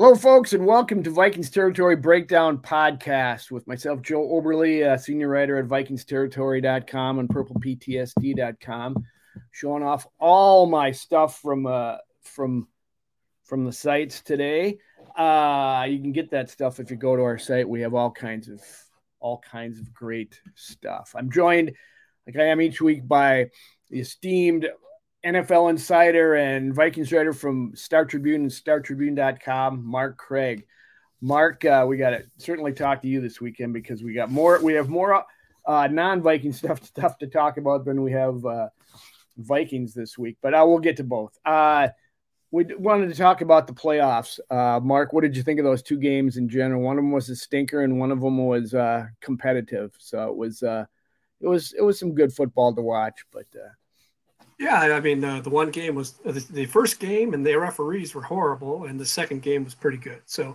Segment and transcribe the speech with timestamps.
[0.00, 5.58] Hello, folks, and welcome to Vikings Territory Breakdown Podcast with myself, Joe Oberle, senior writer
[5.58, 9.04] at VikingsTerritory.com and PurplePTSD.com,
[9.50, 12.66] showing off all my stuff from uh, from
[13.44, 14.78] from the sites today.
[15.18, 17.68] Uh, you can get that stuff if you go to our site.
[17.68, 18.62] We have all kinds of
[19.18, 21.14] all kinds of great stuff.
[21.14, 21.72] I'm joined,
[22.26, 23.50] like I am each week, by
[23.90, 24.66] the esteemed
[25.24, 30.66] NFL insider and Vikings writer from Star Tribune and StarTribune.com, Mark Craig.
[31.20, 34.58] Mark, uh, we got to certainly talk to you this weekend because we got more.
[34.62, 35.24] We have more
[35.66, 38.68] uh, non-Viking stuff stuff to talk about than we have uh,
[39.36, 40.38] Vikings this week.
[40.40, 41.38] But I uh, will get to both.
[41.44, 41.88] Uh,
[42.50, 44.40] we wanted to talk about the playoffs.
[44.50, 46.82] Uh, Mark, what did you think of those two games in general?
[46.82, 48.74] One of them was a stinker, and one of them was
[49.20, 49.94] competitive.
[49.98, 53.46] So it was it was it was some good football to watch, but.
[54.60, 57.54] Yeah, I mean, uh, the one game was uh, the, the, first game, and the
[57.54, 60.20] referees were horrible, and the second game was pretty good.
[60.26, 60.54] So,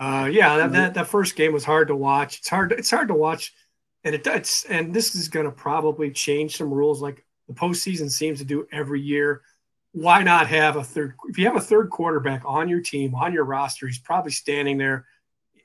[0.00, 2.38] uh, yeah, that, that, that first game was hard to watch.
[2.38, 2.70] It's hard.
[2.70, 3.54] To, it's hard to watch,
[4.02, 8.10] and it, it's and this is going to probably change some rules, like the postseason
[8.10, 9.42] seems to do every year.
[9.92, 11.14] Why not have a third?
[11.28, 14.76] If you have a third quarterback on your team, on your roster, he's probably standing
[14.76, 15.06] there.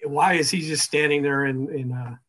[0.03, 2.19] Why is he just standing there in in a,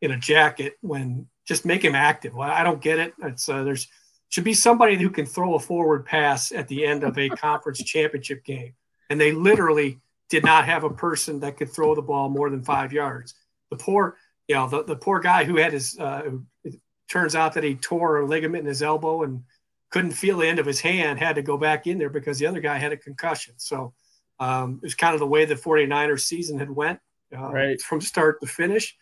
[0.00, 2.34] in a jacket when just make him active?
[2.34, 3.12] Well, I don't get it.
[3.22, 3.88] It's uh, there's
[4.28, 7.82] should be somebody who can throw a forward pass at the end of a conference
[7.82, 8.74] championship game.
[9.08, 12.62] And they literally did not have a person that could throw the ball more than
[12.62, 13.34] five yards.
[13.70, 14.16] The poor,
[14.48, 16.30] you know, the, the poor guy who had his, uh,
[16.64, 16.74] it
[17.08, 19.44] turns out that he tore a ligament in his elbow and
[19.90, 22.46] couldn't feel the end of his hand, had to go back in there because the
[22.46, 23.54] other guy had a concussion.
[23.56, 23.94] So
[24.40, 26.98] um, it was kind of the way the 49ers season had went
[27.36, 27.80] uh, right.
[27.80, 28.96] from start to finish.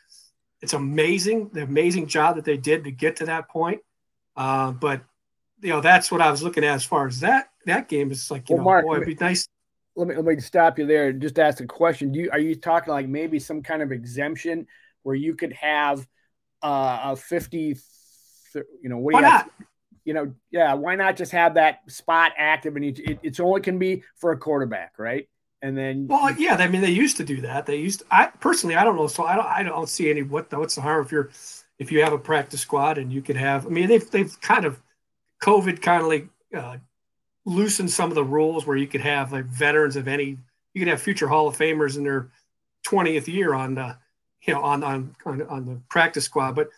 [0.60, 3.80] It's amazing, the amazing job that they did to get to that point.
[4.36, 5.02] Uh, but
[5.64, 8.10] you know, that's what I was looking at as far as that that game.
[8.12, 9.48] is like, you well, know, Mark, boy, it'd be nice.
[9.96, 12.12] Let me let me stop you there and just ask a question.
[12.12, 14.66] Do you are you talking like maybe some kind of exemption
[15.04, 16.06] where you could have
[16.62, 17.76] uh, a fifty?
[18.54, 19.50] You know, what why not?
[20.04, 23.78] you know, yeah, why not just have that spot active and it, it's only can
[23.78, 25.28] be for a quarterback, right?
[25.62, 27.64] And then, well, yeah, I mean, they used to do that.
[27.64, 30.22] They used, to, I personally, I don't know, so I don't, I don't see any
[30.22, 31.30] what the, what's the harm if you're,
[31.78, 34.66] if you have a practice squad and you could have, I mean, they've they've kind
[34.66, 34.78] of
[35.44, 36.78] COVID kind of like uh,
[37.44, 40.38] loosened some of the rules where you could have like veterans of any,
[40.72, 42.30] you could have future Hall of Famers in their
[42.86, 43.96] 20th year on, the,
[44.46, 46.56] you know, on, on, on, on the practice squad.
[46.56, 46.70] But,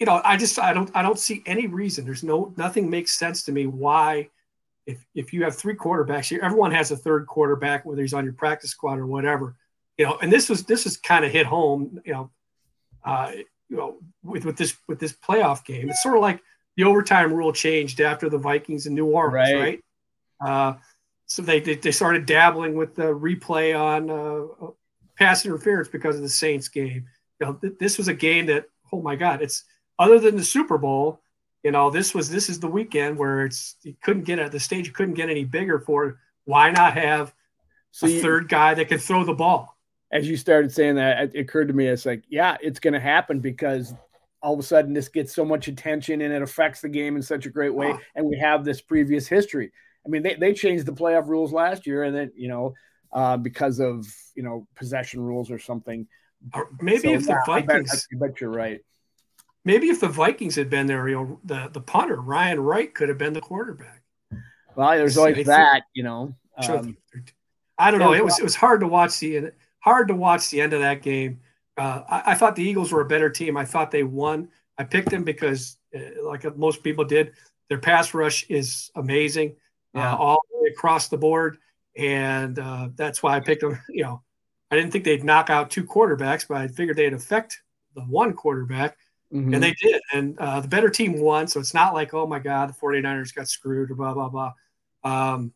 [0.00, 2.04] you know, I just, I don't, I don't see any reason.
[2.04, 4.30] There's no, nothing makes sense to me why,
[4.84, 8.24] if, if you have three quarterbacks, here, everyone has a third quarterback, whether he's on
[8.24, 9.54] your practice squad or whatever,
[9.96, 12.30] you know, and this was, this is kind of hit home, you know,
[13.04, 13.30] uh,
[13.68, 16.42] you know, with, with this, with this playoff game, it's sort of like,
[16.76, 19.82] the overtime rule changed after the Vikings in New Orleans, right?
[20.40, 20.48] right?
[20.48, 20.74] Uh,
[21.26, 24.70] so they, they, they started dabbling with the replay on uh,
[25.16, 27.06] pass interference because of the Saints game.
[27.40, 29.64] You know, th- this was a game that oh my god, it's
[29.98, 31.20] other than the Super Bowl.
[31.62, 34.60] You know, this was this is the weekend where it's you couldn't get at the
[34.60, 36.18] stage you couldn't get any bigger for.
[36.44, 37.32] Why not have
[37.92, 39.76] so a you, third guy that can throw the ball?
[40.10, 43.00] As you started saying that, it occurred to me it's like, yeah, it's going to
[43.00, 43.94] happen because
[44.42, 47.22] all of a sudden this gets so much attention and it affects the game in
[47.22, 47.94] such a great way.
[48.14, 49.72] And we have this previous history.
[50.04, 52.74] I mean, they, they changed the playoff rules last year and then, you know,
[53.12, 56.06] uh, because of, you know, possession rules or something.
[56.54, 58.80] Or maybe so, if the Vikings, I bet, I bet, you're right.
[59.64, 63.08] Maybe if the Vikings had been there, you know, the, the punter, Ryan Wright could
[63.08, 64.02] have been the quarterback.
[64.74, 66.34] Well, there's always that, you know.
[66.56, 66.96] Um,
[67.78, 68.12] I don't know.
[68.12, 71.02] It was, it was hard to watch the, hard to watch the end of that
[71.02, 71.40] game
[71.76, 73.56] uh, I, I, thought the Eagles were a better team.
[73.56, 74.48] I thought they won.
[74.78, 77.32] I picked them because, uh, like most people did,
[77.68, 79.56] their pass rush is amazing,
[79.94, 80.12] uh, yeah.
[80.12, 81.58] uh, all the way across the board,
[81.96, 83.78] and uh, that's why I picked them.
[83.88, 84.22] You know,
[84.70, 87.62] I didn't think they'd knock out two quarterbacks, but I figured they'd affect
[87.94, 88.96] the one quarterback,
[89.32, 89.54] mm-hmm.
[89.54, 90.00] and they did.
[90.12, 93.34] And uh, the better team won, so it's not like, oh my God, the 49ers
[93.34, 94.52] got screwed or blah blah blah.
[95.04, 95.52] Um,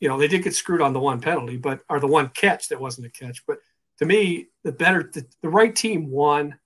[0.00, 2.68] you know, they did get screwed on the one penalty, but or the one catch
[2.68, 3.58] that wasn't a catch, but
[3.98, 6.58] to me, the better, the, the right team won,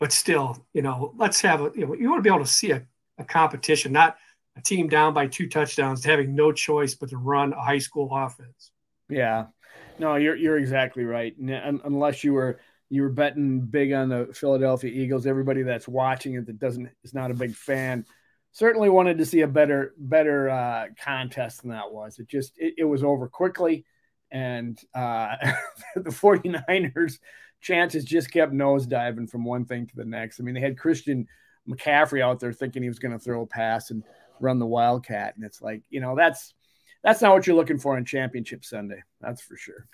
[0.00, 2.50] but still, you know, let's have a, you know, you want to be able to
[2.50, 2.82] see a,
[3.18, 4.16] a competition, not
[4.56, 8.08] a team down by two touchdowns, having no choice but to run a high school
[8.12, 8.70] offense.
[9.08, 9.46] Yeah,
[9.98, 11.34] no, you're you're exactly right.
[11.38, 12.60] Unless you were
[12.90, 17.14] you were betting big on the Philadelphia Eagles, everybody that's watching it that doesn't is
[17.14, 18.04] not a big fan
[18.52, 22.18] certainly wanted to see a better better uh, contest than that was.
[22.18, 23.84] It just it, it was over quickly
[24.30, 25.36] and uh,
[25.96, 27.18] the 49ers
[27.60, 30.40] chances just kept nosediving from one thing to the next.
[30.40, 31.26] I mean, they had Christian
[31.68, 34.02] McCaffrey out there thinking he was going to throw a pass and
[34.40, 36.54] run the Wildcat, and it's like, you know, that's
[37.02, 39.02] that's not what you're looking for on Championship Sunday.
[39.20, 39.86] That's for sure.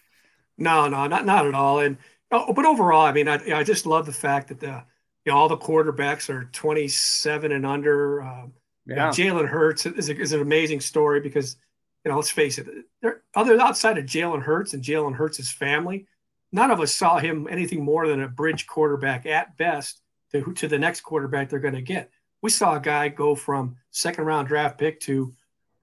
[0.57, 1.81] No, no, not not at all.
[1.81, 1.97] And
[2.31, 4.85] oh, but overall, I mean, I, I just love the fact that the
[5.25, 8.23] you know all the quarterbacks are 27 and under.
[8.23, 8.53] Um,
[8.87, 9.09] yeah.
[9.09, 11.57] Jalen Hurts is, a, is an amazing story because
[12.05, 12.69] you know let's face it,
[13.03, 16.07] there, other outside of Jalen Hurts and Jalen Hurts' family,
[16.53, 20.01] none of us saw him anything more than a bridge quarterback at best
[20.33, 22.11] to to the next quarterback they're going to get.
[22.43, 25.35] We saw a guy go from second round draft pick to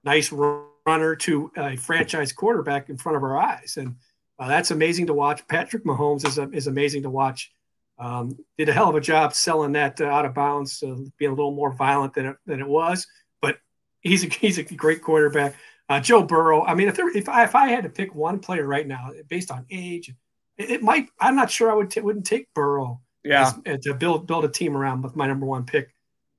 [0.04, 3.96] nice runner to a franchise quarterback in front of our eyes, and
[4.38, 5.46] uh, that's amazing to watch.
[5.46, 7.52] Patrick Mahomes is, is amazing to watch.
[7.98, 11.30] Um, did a hell of a job selling that uh, out of bounds, uh, being
[11.30, 13.06] a little more violent than it, than it was.
[13.40, 13.58] But
[14.00, 15.54] he's a, he's a great quarterback.
[15.88, 16.64] Uh, Joe Burrow.
[16.64, 19.10] I mean, if there, if I, if I had to pick one player right now
[19.28, 20.14] based on age,
[20.56, 21.08] it, it might.
[21.20, 23.00] I'm not sure I would t- wouldn't take Burrow.
[23.24, 23.52] Yeah.
[23.66, 25.94] As, to build build a team around with my number one pick.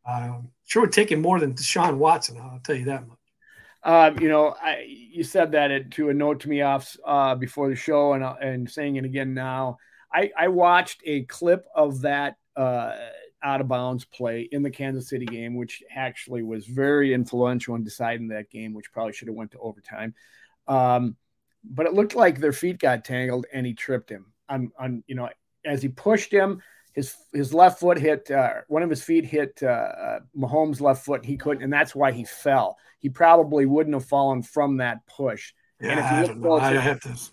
[0.05, 2.37] Um, sure would take him more than Deshaun Watson.
[2.37, 3.17] I'll tell you that much.
[3.85, 7.69] Um, you know, I, you said that to a note to me off uh, before
[7.69, 9.77] the show, and and saying it again now.
[10.13, 12.95] I, I watched a clip of that uh,
[13.43, 17.83] out of bounds play in the Kansas City game, which actually was very influential in
[17.83, 20.15] deciding that game, which probably should have went to overtime.
[20.67, 21.17] Um,
[21.63, 24.33] but it looked like their feet got tangled, and he tripped him.
[24.49, 25.29] On, on you know,
[25.65, 26.61] as he pushed him,
[26.93, 31.05] his his left foot hit uh, one of his feet hit uh, uh, Mahomes' left
[31.05, 31.25] foot.
[31.25, 32.77] he couldn't, and that's why he fell.
[32.99, 35.53] He probably wouldn't have fallen from that push.
[35.81, 37.31] Yeah, and if you look closer, I have this.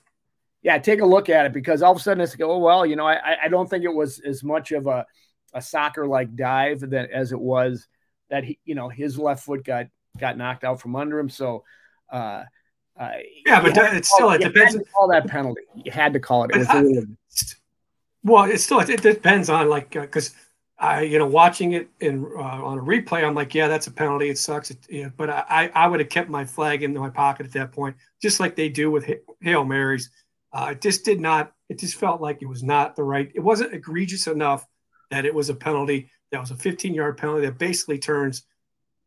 [0.62, 2.52] Yeah, take a look at it because all of a sudden it's go.
[2.52, 5.06] Oh, well, you know, I I don't think it was as much of a
[5.52, 7.87] a soccer like dive that as it was
[8.29, 9.87] that he you know his left foot got
[10.19, 11.29] got knocked out from under him.
[11.29, 11.64] So.
[12.11, 12.44] uh
[12.99, 13.12] uh,
[13.47, 14.76] yeah, but it's still it depends.
[14.94, 15.62] Call that penalty.
[15.75, 16.50] You had to call it.
[16.55, 16.85] It was I,
[18.23, 20.31] well, it's still it depends on like because
[20.79, 23.87] uh, I you know watching it in uh, on a replay, I'm like, yeah, that's
[23.87, 24.29] a penalty.
[24.29, 24.70] It sucks.
[24.70, 27.73] It, yeah, but I I would have kept my flag in my pocket at that
[27.73, 29.11] point, just like they do with
[29.41, 30.11] hail marys.
[30.53, 31.53] Uh, it just did not.
[31.69, 33.31] It just felt like it was not the right.
[33.35, 34.67] It wasn't egregious enough
[35.10, 36.10] that it was a penalty.
[36.32, 38.42] That was a 15 yard penalty that basically turns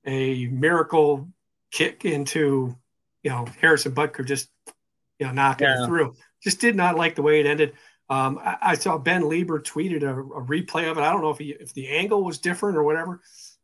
[0.06, 1.30] a miracle
[1.72, 2.76] kick into
[3.24, 4.50] you know Harrison Butker just
[5.20, 5.84] you know knocking yeah.
[5.84, 6.16] it through.
[6.42, 7.74] Just did not like the way it ended.
[8.10, 11.02] Um, I, I, saw Ben Leber tweeted a, a, replay of it.
[11.02, 13.22] I don't know if he, if the angle was different or whatever,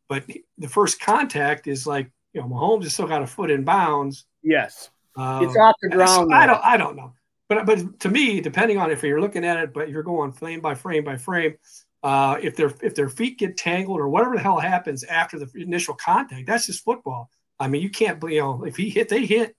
[0.08, 0.24] but
[0.56, 4.24] the first contact is like you know Mahomes has still got a foot in bounds.
[4.42, 6.34] Yes, um, it's off the ground.
[6.34, 7.12] I don't I don't know,
[7.48, 10.60] but but to me, depending on if you're looking at it, but you're going frame
[10.60, 11.56] by frame by frame.
[12.02, 15.50] Uh, if their if their feet get tangled or whatever the hell happens after the
[15.56, 17.30] initial contact, that's just football.
[17.58, 19.54] I mean, you can't you know if he hit they hit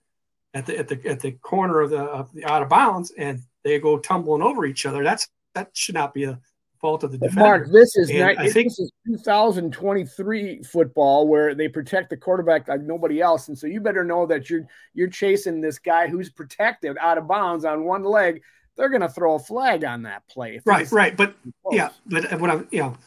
[0.53, 3.41] at the at the at the corner of the, of the out of bounds and
[3.63, 5.03] they go tumbling over each other.
[5.03, 6.39] That's that should not be a
[6.81, 7.41] fault of the defender.
[7.41, 12.67] Mark, this is not, I think this is 2023 football where they protect the quarterback
[12.67, 16.29] like nobody else, and so you better know that you're you're chasing this guy who's
[16.29, 18.41] protected out of bounds on one leg.
[18.81, 20.59] They're going to throw a flag on that play.
[20.65, 21.75] Right, right, but close.
[21.75, 22.97] yeah, but what I'm, you know,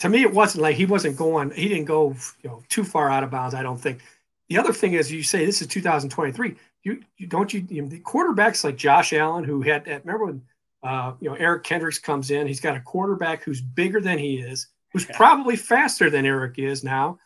[0.00, 1.52] to me, it wasn't like he wasn't going.
[1.52, 3.54] He didn't go, you know, too far out of bounds.
[3.54, 4.00] I don't think.
[4.48, 7.88] The other thing is, you say this is 2023 you, you don't you, you know,
[7.88, 10.42] the quarterbacks like Josh Allen who had that, remember when
[10.84, 14.36] uh, you know Eric Kendricks comes in, he's got a quarterback who's bigger than he
[14.36, 17.18] is, who's probably faster than Eric is now,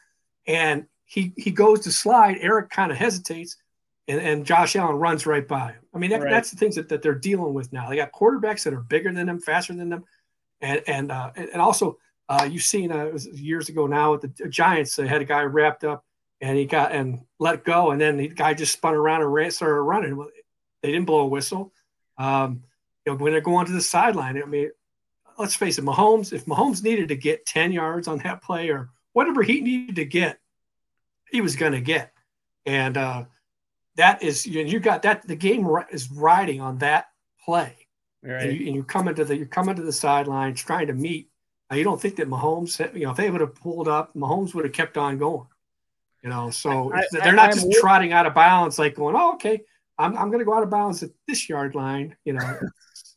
[0.46, 2.38] and he he goes to slide.
[2.40, 3.58] Eric kind of hesitates,
[4.08, 5.82] and, and Josh Allen runs right by him.
[5.94, 6.30] I mean, that, right.
[6.30, 7.88] that's the things that, that they're dealing with now.
[7.88, 10.04] They got quarterbacks that are bigger than them, faster than them,
[10.60, 14.96] and and uh, and also uh, you've seen uh, years ago now with the Giants,
[14.96, 16.04] they had a guy wrapped up
[16.40, 19.50] and he got and let go, and then the guy just spun around and ran,
[19.50, 20.16] started running.
[20.16, 20.30] Well,
[20.82, 21.72] They didn't blow a whistle.
[22.18, 22.62] Um,
[23.04, 24.70] you know, when they're going to the sideline, I mean,
[25.38, 26.32] let's face it, Mahomes.
[26.32, 30.04] If Mahomes needed to get ten yards on that play or whatever he needed to
[30.04, 30.38] get,
[31.30, 32.12] he was going to get,
[32.64, 33.24] and uh,
[34.00, 35.26] that is you, you got that.
[35.26, 37.08] The game is riding on that
[37.44, 37.86] play,
[38.22, 38.42] right.
[38.42, 41.28] and, you, and you come into the you're coming to the sidelines trying to meet.
[41.70, 44.54] Now, you don't think that Mahomes, you know, if they would have pulled up, Mahomes
[44.54, 45.46] would have kept on going.
[46.22, 49.34] You know, so I, they're not I, just trotting out of bounds, like going, "Oh,
[49.34, 49.60] okay,
[49.98, 52.58] I'm I'm going to go out of bounds at this yard line." You know,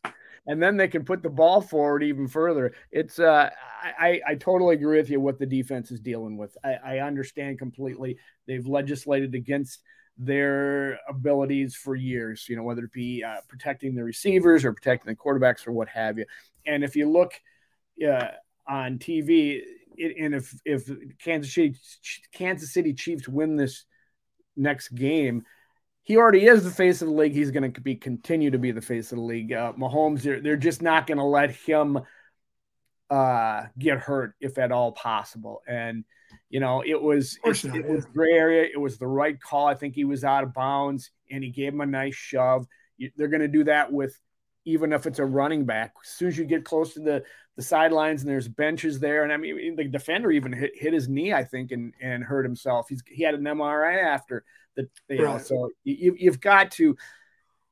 [0.48, 2.74] and then they can put the ball forward even further.
[2.92, 3.50] It's uh,
[3.84, 6.58] I I totally agree with you what the defense is dealing with.
[6.62, 8.18] I, I understand completely.
[8.48, 9.82] They've legislated against
[10.18, 12.48] their abilities for years.
[12.48, 15.90] You know, whether it be uh, protecting the receivers or protecting the quarterbacks or what
[15.90, 16.26] have you.
[16.66, 17.34] And if you look
[18.08, 18.28] uh,
[18.68, 19.62] on TV,
[19.98, 20.90] and if if
[21.20, 21.76] Kansas City
[22.34, 23.86] Kansas City Chiefs win this
[24.56, 25.44] next game,
[26.04, 27.34] he already is the face of the league.
[27.34, 29.54] He's going to be continue to be the face of the league.
[29.54, 32.00] Uh, Mahomes, they're, they're just not going to let him
[33.14, 35.62] uh, get hurt if at all possible.
[35.68, 36.04] And
[36.50, 38.68] you know, it was it, it was gray area.
[38.74, 39.68] It was the right call.
[39.68, 42.66] I think he was out of bounds, and he gave him a nice shove.
[43.16, 44.20] they're going to do that with
[44.66, 45.94] even if it's a running back.
[46.04, 47.24] As soon as you get close to the
[47.56, 51.08] the sidelines and there's benches there, and I mean the defender even hit, hit his
[51.08, 52.88] knee, I think, and and hurt himself.
[52.90, 54.44] He's he had an MRI after
[54.76, 55.34] the you right.
[55.34, 56.98] know, so you, you've got to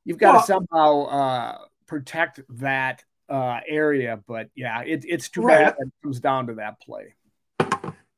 [0.05, 1.57] you've got well, to somehow uh,
[1.87, 4.19] protect that uh, area.
[4.27, 5.65] But yeah, it, it's too right.
[5.65, 7.15] bad it comes down to that play.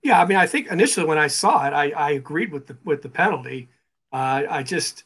[0.02, 2.78] Yeah, I mean, I think initially when I saw it, I, I agreed with the
[2.84, 3.70] with the penalty.
[4.12, 5.06] Uh, I just,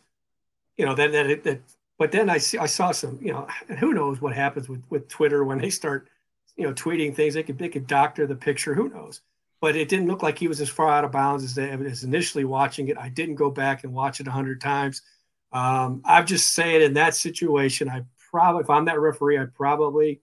[0.75, 1.61] you know, that that, that
[1.99, 4.83] but then I see I saw some, you know, and who knows what happens with
[4.89, 6.09] with Twitter when they start,
[6.55, 7.35] you know, tweeting things.
[7.35, 8.73] They could they could doctor the picture.
[8.73, 9.21] Who knows?
[9.59, 12.03] But it didn't look like he was as far out of bounds as they as
[12.03, 12.97] initially watching it.
[12.97, 15.03] I didn't go back and watch it a hundred times.
[15.51, 20.21] Um, I'm just saying in that situation, I probably if I'm that referee, I'd probably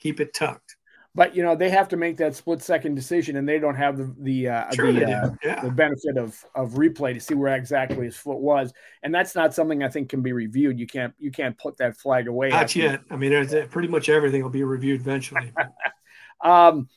[0.00, 0.76] keep it tucked.
[1.16, 3.96] But you know they have to make that split second decision, and they don't have
[3.96, 5.60] the the uh, sure the, uh, yeah.
[5.60, 8.72] the benefit of of replay to see where exactly his foot was,
[9.04, 10.76] and that's not something I think can be reviewed.
[10.76, 12.48] You can't you can't put that flag away.
[12.48, 13.00] Not yet.
[13.10, 15.52] I mean, there's, pretty much everything will be reviewed eventually.
[16.44, 16.88] um,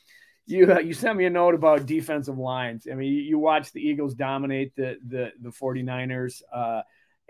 [0.46, 2.88] you uh, you sent me a note about defensive lines.
[2.90, 6.42] I mean, you, you watch the Eagles dominate the the the 49ers.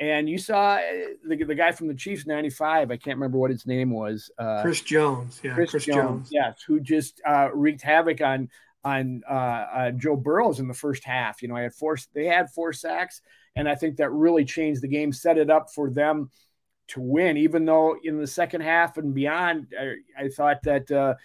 [0.00, 0.80] Uh, and you saw uh,
[1.26, 4.30] the, the guy from the Chiefs 95, I can't remember what his name was.
[4.38, 5.40] Uh, Chris Jones.
[5.42, 8.48] Yeah, Chris, Chris Jones, Jones, Yes, who just uh, wreaked havoc on
[8.84, 11.42] on uh, uh, Joe Burrows in the first half.
[11.42, 13.20] You know, I had four they had four sacks,
[13.56, 16.30] and I think that really changed the game, set it up for them
[16.88, 21.16] to win, even though in the second half and beyond, I, I thought that uh,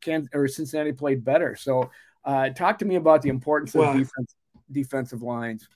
[0.00, 1.56] Kansas, or Cincinnati played better.
[1.56, 1.90] So
[2.24, 4.36] talk to me about the importance well, of defense,
[4.70, 5.66] defensive lines.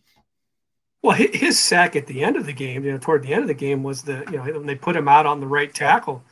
[1.02, 3.48] Well, his sack at the end of the game, you know, toward the end of
[3.48, 6.24] the game was the, you know, when they put him out on the right tackle,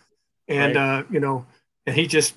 [0.49, 1.00] and right.
[1.00, 1.46] uh, you know,
[1.87, 2.37] and he just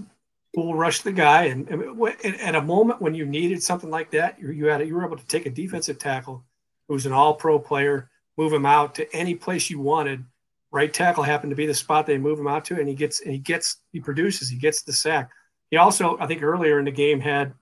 [0.54, 4.40] bull rushed the guy, and, and, at a moment when you needed something like that,
[4.40, 6.44] you, you had you were able to take a defensive tackle
[6.88, 10.24] who was an All-Pro player, move him out to any place you wanted.
[10.72, 13.22] Right tackle happened to be the spot they move him out to, and he gets
[13.22, 15.32] and he gets he produces, he gets the sack.
[15.72, 17.54] He also, I think, earlier in the game had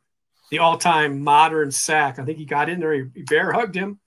[0.51, 2.19] the all-time modern sack.
[2.19, 3.99] I think he got in there, he, he bear hugged him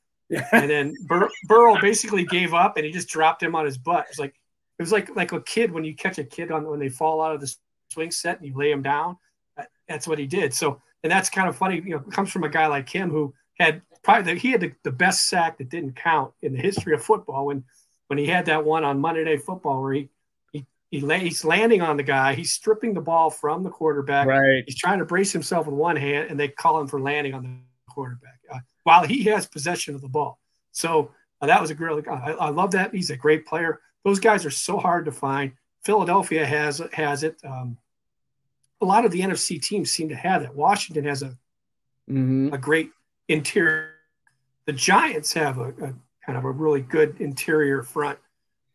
[0.52, 4.06] and then Bur- Burrow basically gave up and he just dropped him on his butt.
[4.08, 4.34] It's like
[4.78, 7.20] it was like like a kid when you catch a kid on when they fall
[7.20, 7.54] out of the
[7.90, 9.16] swing set and you lay him down.
[9.88, 10.54] That's what he did.
[10.54, 11.76] So and that's kind of funny.
[11.76, 14.72] You know, comes from a guy like him who had probably the, he had the,
[14.84, 17.64] the best sack that didn't count in the history of football when
[18.06, 20.08] when he had that one on Monday Night Football where he
[20.52, 24.26] he, he lay, he's landing on the guy, he's stripping the ball from the quarterback.
[24.26, 24.64] Right.
[24.66, 27.42] He's trying to brace himself with one hand, and they call him for landing on
[27.42, 28.39] the quarterback.
[28.84, 30.38] While he has possession of the ball.
[30.72, 32.06] So uh, that was a great.
[32.08, 32.94] I, I, love that.
[32.94, 33.80] He's a great player.
[34.04, 35.52] Those guys are so hard to find.
[35.84, 37.40] Philadelphia has has it.
[37.44, 37.78] Um,
[38.80, 40.54] a lot of the NFC teams seem to have it.
[40.54, 41.36] Washington has a
[42.08, 42.52] mm-hmm.
[42.52, 42.90] a great
[43.28, 43.92] interior.
[44.66, 45.94] The Giants have a, a,
[46.24, 48.18] kind of a really good interior front.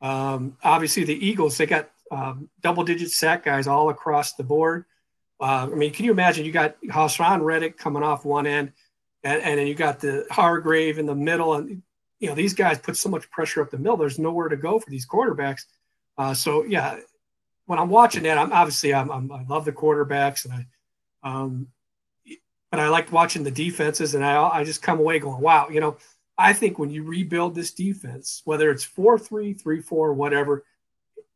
[0.02, 4.86] Um, obviously, the Eagles they got um, double digit sack guys all across the board.
[5.40, 6.46] Uh, I mean, can you imagine?
[6.46, 8.72] You got Haason Reddick coming off one end
[9.26, 11.82] and, and then you got the Hargrave in the middle, and
[12.20, 13.98] you know these guys put so much pressure up the middle.
[13.98, 15.64] There's nowhere to go for these quarterbacks.
[16.18, 17.00] Uh, so yeah,
[17.66, 21.68] when I'm watching that, I'm obviously I'm, I'm, i love the quarterbacks, and I, um,
[22.70, 25.82] but I like watching the defenses, and I I just come away going, wow, you
[25.82, 25.98] know,
[26.38, 30.64] I think when you rebuild this defense, whether it's four three, three four, whatever,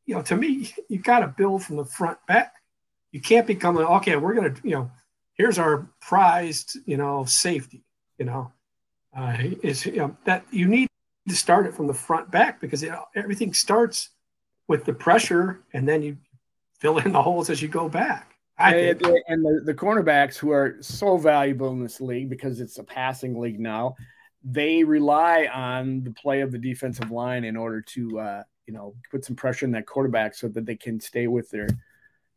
[0.05, 2.53] you know, to me, you got to build from the front back.
[3.12, 4.15] You can't become an okay.
[4.15, 4.91] We're gonna, you know,
[5.39, 7.81] here's our prized, you know, safety,
[8.19, 8.51] you know,
[9.17, 10.88] uh, is you know, that you need
[11.27, 14.10] to start it from the front back because it, everything starts
[14.67, 16.17] with the pressure and then you
[16.79, 18.36] fill in the holes as you go back.
[19.00, 22.84] and, and the, the cornerbacks who are so valuable in this league because it's a
[22.84, 23.96] passing league now,
[24.43, 28.93] they rely on the play of the defensive line in order to, uh, you know,
[29.10, 31.69] put some pressure in that quarterback so that they can stay with their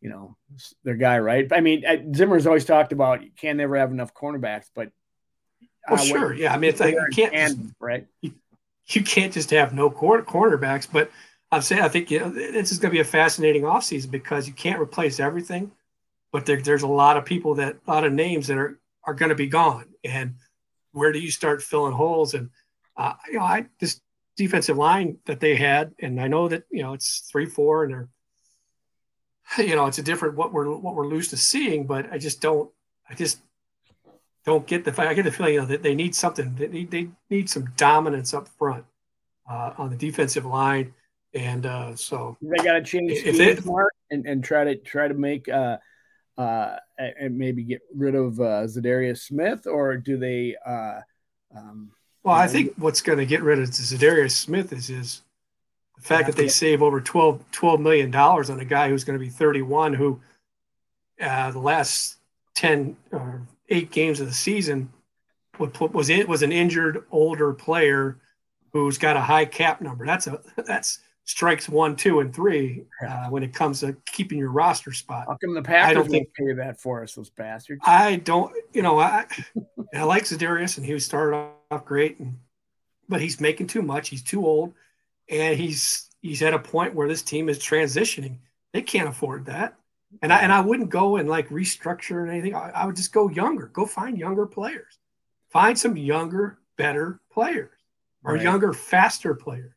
[0.03, 0.37] you know,
[0.83, 1.51] their guy, right?
[1.53, 4.89] I mean, Zimmer's always talked about you can't never have enough cornerbacks, but
[5.89, 6.53] uh, well, sure, yeah.
[6.53, 8.07] I mean, it's like you can't, just, right?
[8.21, 8.35] You,
[8.89, 10.89] you, can't just have no corner, cornerbacks.
[10.93, 11.13] But
[11.53, 14.49] I'm saying, I think you know, this is going to be a fascinating offseason because
[14.49, 15.71] you can't replace everything,
[16.33, 19.15] but there, there's a lot of people that, a lot of names that are are
[19.15, 20.35] going to be gone, and
[20.91, 22.35] where do you start filling holes?
[22.35, 22.51] And
[22.97, 24.01] uh, you know, I this
[24.37, 27.93] defensive line that they had, and I know that you know it's three four, and
[27.93, 28.09] they're
[29.59, 32.41] you know, it's a different what we're what we're used to seeing, but I just
[32.41, 32.71] don't
[33.09, 33.41] I just
[34.45, 36.55] don't get the I get the feeling you know, that they need something.
[36.55, 38.85] They need, they need some dominance up front
[39.49, 40.95] uh, on the defensive line,
[41.35, 43.57] and uh, so they got to change if they,
[44.11, 45.79] and, and try to try to make uh,
[46.39, 50.57] uh, and maybe get rid of uh, Za'Darius Smith, or do they?
[50.65, 51.01] Uh,
[51.57, 51.91] um,
[52.25, 55.23] well, I think what's going to get rid of Za'Darius Smith is his
[56.03, 59.25] The fact that they save over 12, $12 million on a guy who's going to
[59.25, 60.21] be 31, who
[61.21, 62.17] uh, the last
[62.57, 64.93] 10 or eight games of the season
[65.59, 68.19] was it was an injured older player
[68.73, 70.05] who's got a high cap number.
[70.05, 74.51] That's a that's strikes one, two, and three uh, when it comes to keeping your
[74.51, 75.27] roster spot.
[75.29, 77.81] How come the Packers I don't think, pay that for us, those bastards?
[77.85, 78.53] I don't.
[78.73, 79.27] You know, I
[79.95, 81.37] I like Za'Darius, and he started
[81.71, 82.39] off great, and
[83.09, 84.09] but he's making too much.
[84.09, 84.75] He's too old,
[85.29, 88.39] and he's he's at a point where this team is transitioning.
[88.73, 89.77] They can't afford that.
[90.21, 92.55] And I and I wouldn't go and like restructure or anything.
[92.55, 93.67] I, I would just go younger.
[93.69, 94.99] Go find younger players.
[95.51, 97.71] Find some younger, better players,
[98.25, 98.43] or right.
[98.43, 99.73] younger, faster players.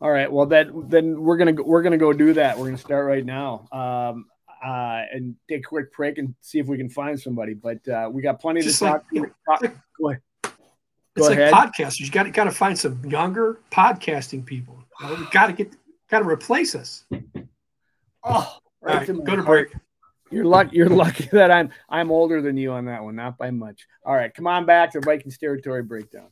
[0.00, 0.30] All right.
[0.30, 2.58] Well, that then we're gonna we're gonna go do that.
[2.58, 3.68] We're gonna start right now.
[3.72, 4.26] Um,
[4.64, 7.54] uh, and take a quick break and see if we can find somebody.
[7.54, 9.04] But uh, we got plenty Just to like, talk.
[9.12, 9.74] You know, talk.
[9.98, 10.22] Like,
[11.16, 11.26] go.
[11.26, 12.00] It's go like podcasters.
[12.00, 14.82] You got to got to find some younger podcasting people.
[15.00, 15.74] You know, we got to get
[16.08, 17.04] got to replace us.
[18.22, 19.08] Oh, right.
[19.08, 19.68] right go to break.
[20.30, 20.76] You're lucky.
[20.76, 23.86] You're lucky that I'm I'm older than you on that one, not by much.
[24.04, 26.28] All right, come on back to Vikings territory breakdown.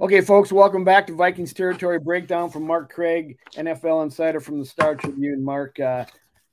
[0.00, 4.64] Okay, folks, welcome back to Vikings Territory Breakdown from Mark Craig, NFL Insider from the
[4.64, 5.44] Star Tribune.
[5.44, 6.06] Mark, uh,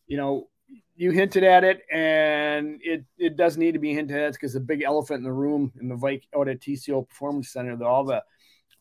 [0.08, 0.50] you know,
[0.96, 4.60] you hinted at it, and it, it does need to be hinted at because the
[4.60, 8.04] big elephant in the room in the Vik out at TCO Performance Center, the, all
[8.04, 8.24] the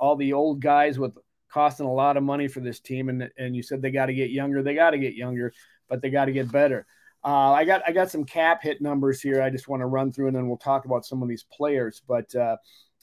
[0.00, 1.16] all the old guys with
[1.49, 4.14] costing a lot of money for this team, and and you said they got to
[4.14, 5.52] get younger, they got to get younger,
[5.88, 6.87] but they got to get better.
[7.25, 9.40] Uh, I got I got some cap hit numbers here.
[9.40, 12.02] I just want to run through, and then we'll talk about some of these players,
[12.07, 12.35] but.
[12.35, 12.57] Uh,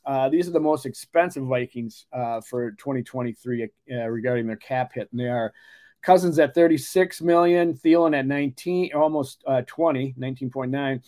[0.06, 5.10] uh, these are the most expensive Vikings uh, for 2023 uh, regarding their cap hit,
[5.10, 5.52] and they are
[6.06, 11.02] Cousins at 36 million, Thielen at 19, almost uh, 20, 19.9,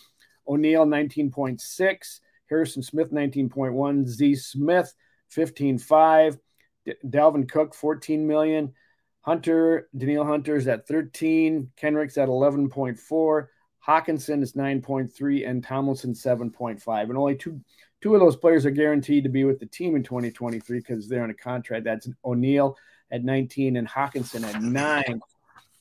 [0.47, 4.91] O'Neill 19.6, Harrison Smith 19.1, Z Smith
[5.35, 6.39] 15.5,
[6.85, 8.73] D- Dalvin Cook 14 million,
[9.21, 13.47] Hunter Danielle Hunter's at 13, Kendricks at 11.4.
[13.87, 17.61] Hockenson is 9.3 and Tomlinson 7.5 and only two
[17.99, 21.23] Two of those players are guaranteed to be with the team in 2023 because they're
[21.23, 21.83] on a contract.
[21.83, 22.77] That's O'Neill
[23.11, 25.21] at 19 and Hockenson at nine.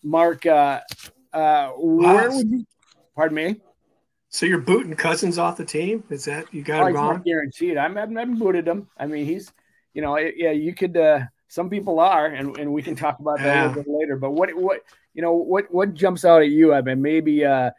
[0.03, 0.81] Mark, uh,
[1.33, 2.37] uh, where wow.
[2.37, 2.65] would you?
[3.15, 3.61] Pardon me.
[4.29, 6.05] So you're booting Cousins off the team?
[6.11, 7.23] Is that you got oh, it wrong?
[7.25, 7.77] Guaranteed.
[7.77, 8.89] I'm, I'm, I'm booted him.
[8.99, 9.51] I mean, he's,
[9.95, 10.97] you know, it, yeah, you could.
[10.97, 13.67] Uh, some people are, and, and we can talk about that yeah.
[13.67, 14.17] a little bit later.
[14.17, 14.81] But what what
[15.15, 16.75] you know what what jumps out at you?
[16.75, 17.71] I mean, maybe uh,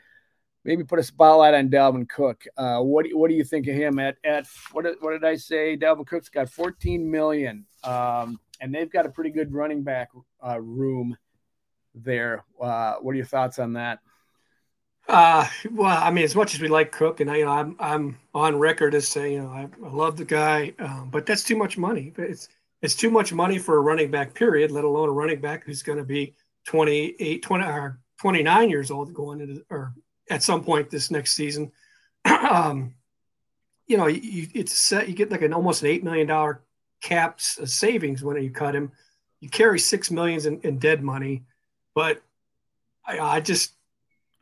[0.63, 2.45] maybe put a spotlight on Dalvin Cook.
[2.57, 5.25] Uh, what do, what do you think of him at at what did, what did
[5.25, 5.77] I say?
[5.77, 10.09] Dalvin Cook's got 14 million, um, and they've got a pretty good running back
[10.45, 11.17] uh, room
[11.95, 12.43] there.
[12.61, 13.99] Uh, what are your thoughts on that?
[15.07, 17.75] Uh, well, I mean, as much as we like Cook, and I, you know, I'm
[17.79, 21.43] I'm on record as saying, you know, I, I love the guy, um, but that's
[21.43, 22.13] too much money.
[22.17, 22.49] It's
[22.81, 24.71] it's too much money for a running back, period.
[24.71, 29.13] Let alone a running back who's going to be 28, 20 or 29 years old
[29.13, 29.93] going into or
[30.29, 31.71] at some point this next season.
[32.25, 32.93] um,
[33.87, 36.61] you know, you, it's set, you get like an almost an eight million dollar
[37.01, 38.91] caps savings when you cut him.
[39.39, 41.43] You carry six millions in, in dead money,
[41.93, 42.21] but
[43.05, 43.73] I, I just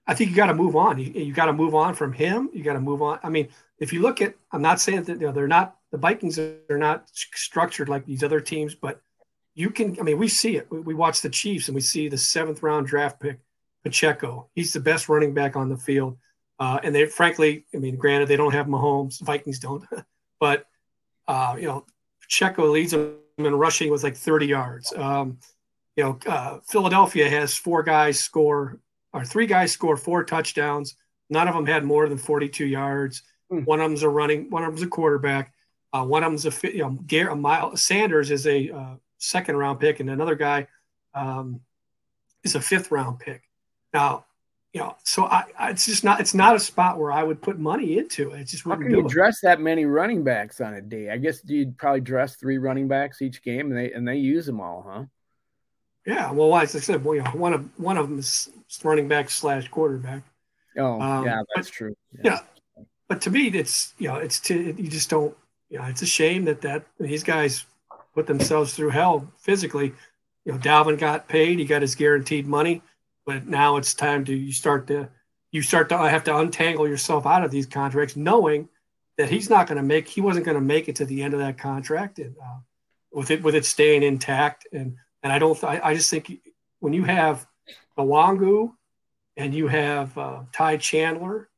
[0.07, 0.99] I think you got to move on.
[0.99, 2.49] You, you got to move on from him.
[2.53, 3.19] You got to move on.
[3.23, 5.97] I mean, if you look at, I'm not saying that you know, they're not the
[5.97, 9.01] Vikings are not structured like these other teams, but
[9.53, 9.97] you can.
[9.99, 10.67] I mean, we see it.
[10.69, 13.39] We, we watch the Chiefs and we see the seventh round draft pick
[13.83, 14.49] Pacheco.
[14.53, 16.17] He's the best running back on the field.
[16.59, 19.21] Uh, and they, frankly, I mean, granted, they don't have Mahomes.
[19.21, 19.83] Vikings don't,
[20.39, 20.67] but
[21.27, 21.85] uh, you know,
[22.27, 24.93] Pacheco leads them in rushing with like 30 yards.
[24.95, 25.39] Um,
[25.95, 28.79] you know, uh, Philadelphia has four guys score,
[29.13, 30.95] or three guys score four touchdowns.
[31.29, 33.23] None of them had more than 42 yards.
[33.49, 33.59] Hmm.
[33.59, 35.53] One of them's a running, one of them's a quarterback.
[35.93, 39.79] Uh, one of them's a, you know, Garrett, Miles Sanders is a uh, second round
[39.79, 40.67] pick, and another guy
[41.13, 41.61] um,
[42.43, 43.43] is a fifth round pick.
[43.93, 44.25] Now,
[44.75, 47.41] you know, so I, I, it's just not it's not a spot where I would
[47.41, 48.31] put money into.
[48.31, 48.83] It It's just wouldn't.
[48.83, 49.09] How can you it.
[49.09, 51.09] dress that many running backs on a day?
[51.09, 54.45] I guess you'd probably dress three running backs each game, and they and they use
[54.45, 55.03] them all, huh?
[56.05, 58.49] Yeah, well, as I said, well, you know, one of one of them is
[58.83, 60.23] running back slash quarterback.
[60.77, 61.95] Oh, um, yeah, that's but, true.
[62.11, 62.21] Yeah.
[62.75, 65.33] yeah, but to me, it's you know, it's to, you just don't.
[65.69, 67.63] You know, it's a shame that that these guys
[68.13, 69.93] put themselves through hell physically.
[70.43, 72.81] You know, Dalvin got paid; he got his guaranteed money
[73.25, 75.09] but now it's time to you start to
[75.51, 78.67] you start to have to untangle yourself out of these contracts, knowing
[79.17, 81.33] that he's not going to make he wasn't going to make it to the end
[81.33, 82.59] of that contract, and uh,
[83.11, 84.67] with it with it staying intact.
[84.71, 86.31] And and I don't I, I just think
[86.79, 87.47] when you have
[87.97, 88.73] Nwangwu
[89.37, 91.49] and you have uh, Ty Chandler,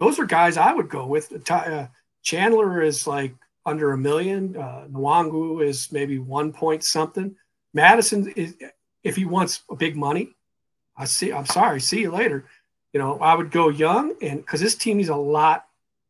[0.00, 1.44] those are guys I would go with.
[1.44, 1.86] Ty, uh,
[2.22, 4.56] Chandler is like under a million.
[4.56, 7.36] Uh, Nwangwu is maybe one point something.
[7.74, 8.56] Mattison is
[9.02, 10.34] if he wants big money.
[10.96, 11.32] I see.
[11.32, 11.80] I'm sorry.
[11.80, 12.44] See you later.
[12.92, 15.66] You know, I would go young, and because this team needs a lot,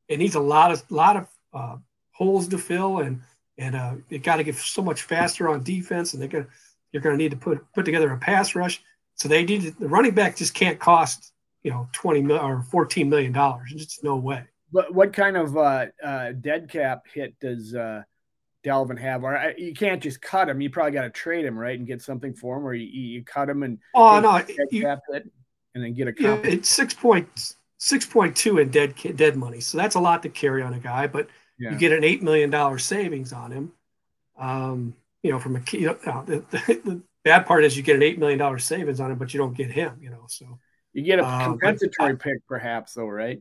[0.08, 1.76] it needs a lot of lot of uh,
[2.12, 3.20] holes to fill, and
[3.58, 6.48] and uh, got to get so much faster on defense, and they're gonna
[6.92, 8.82] you're gonna need to put put together a pass rush.
[9.14, 13.32] So they need the running back just can't cost you know twenty or fourteen million
[13.32, 13.72] dollars.
[13.72, 14.44] Just no way.
[14.72, 18.02] But what kind of uh, uh, dead cap hit does uh,
[18.64, 19.24] Dalvin have?
[19.24, 20.60] Or uh, you can't just cut him.
[20.60, 23.24] You probably got to trade him, right, and get something for him, or you, you
[23.24, 25.30] cut him and oh no, you, hit
[25.74, 29.60] and then get a yeah, it's six point six point two in dead dead money.
[29.60, 31.72] So that's a lot to carry on a guy, but yeah.
[31.72, 33.72] you get an eight million dollar savings on him.
[34.38, 37.84] Um, you know, from a you know, uh, the, the, the, bad part is you
[37.84, 39.98] get an eight million dollar savings on him, but you don't get him.
[40.00, 40.58] You know, so
[40.92, 43.40] you get a um, compensatory but, pick, perhaps, though, right?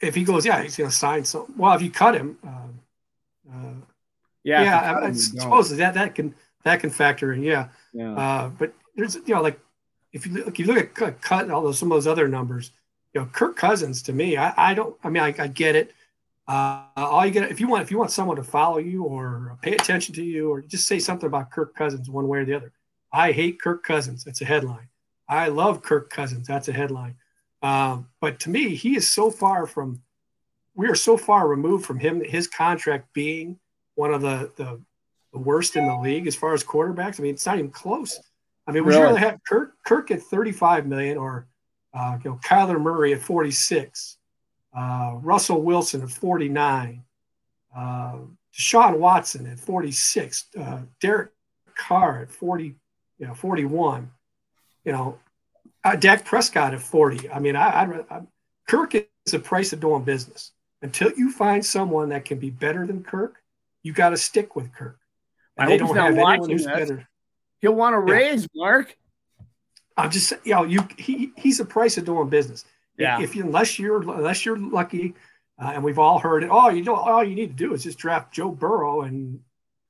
[0.00, 1.24] If he goes, yeah, he's going to sign.
[1.24, 2.68] So, well, if you cut him, uh,
[3.52, 3.74] uh,
[4.44, 6.34] yeah, yeah, I, I suppose that that can
[6.64, 7.68] that can factor in, yeah.
[7.92, 8.14] yeah.
[8.14, 9.60] Uh, but there's you know like
[10.12, 12.72] if you if you look at cut and all those some of those other numbers,
[13.14, 14.96] you know, Kirk Cousins to me, I, I don't.
[15.04, 15.94] I mean, I, I get it.
[16.46, 19.58] Uh, all you get if you want if you want someone to follow you or
[19.60, 22.54] pay attention to you or just say something about Kirk Cousins one way or the
[22.54, 22.72] other.
[23.12, 24.24] I hate Kirk Cousins.
[24.24, 24.88] That's a headline.
[25.28, 26.46] I love Kirk Cousins.
[26.46, 27.16] That's a headline.
[27.62, 30.02] Um, but to me, he is so far from.
[30.78, 32.22] We are so far removed from him.
[32.24, 33.58] His contract being
[33.96, 34.80] one of the, the,
[35.32, 37.20] the worst in the league as far as quarterbacks.
[37.20, 38.18] I mean, it's not even close.
[38.66, 39.00] I mean, would really?
[39.00, 41.46] you rather have Kirk Kirk at 35 million or
[41.92, 44.18] uh, you know Kyler Murray at 46,
[44.78, 47.02] uh, Russell Wilson at 49,
[47.76, 48.12] uh,
[48.56, 51.32] Deshaun Watson at 46, uh, Derek
[51.74, 52.74] Carr at 40,
[53.18, 54.10] you know, 41
[54.88, 55.18] you know,
[55.84, 57.30] uh, Dak Prescott at 40.
[57.30, 58.20] I mean, I, I, I,
[58.66, 60.52] Kirk is the price of doing business.
[60.82, 63.36] Until you find someone that can be better than Kirk,
[63.82, 64.98] you got to stick with Kirk.
[65.56, 66.66] And I hope he's not watching this.
[66.66, 67.08] Better.
[67.60, 68.18] He'll want to yeah.
[68.18, 68.96] raise, Mark.
[69.96, 72.64] I'm just, you know, you he he's the price of doing business.
[72.96, 73.20] Yeah.
[73.20, 75.14] If you unless you're unless you're lucky,
[75.60, 76.50] uh, and we've all heard it.
[76.52, 79.40] Oh, you know, all you need to do is just draft Joe Burrow, and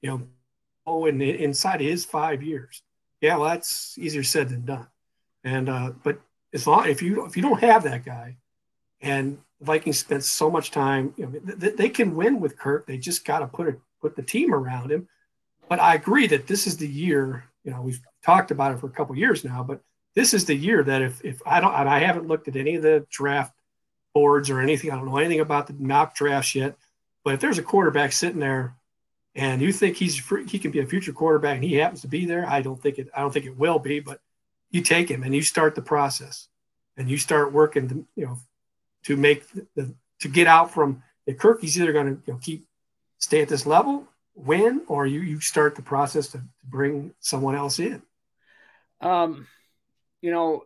[0.00, 0.22] you know,
[0.86, 2.82] oh, in inside his five years
[3.20, 4.86] yeah, well, that's easier said than done.
[5.44, 6.20] And uh, but
[6.52, 8.36] as long if you if you don't have that guy,
[9.00, 12.86] and Vikings spent so much time, you know, th- they can win with Kirk.
[12.86, 15.08] They just got to put put the team around him.
[15.68, 17.44] But I agree that this is the year.
[17.64, 19.80] You know, we've talked about it for a couple years now, but
[20.14, 22.82] this is the year that if if I don't, I haven't looked at any of
[22.82, 23.52] the draft
[24.14, 24.90] boards or anything.
[24.90, 26.76] I don't know anything about the mock drafts yet.
[27.24, 28.74] But if there's a quarterback sitting there
[29.34, 30.16] and you think he's
[30.46, 32.98] he can be a future quarterback and he happens to be there, I don't think
[32.98, 34.20] it I don't think it will be, but
[34.70, 36.48] you take him and you start the process
[36.96, 38.38] and you start working you know
[39.08, 39.44] to make
[39.74, 42.66] the to get out from the Kirk he's either going to you know, keep
[43.18, 47.78] stay at this level, win, or you you start the process to, bring someone else
[47.78, 48.02] in.
[49.00, 49.46] Um,
[50.20, 50.64] you know,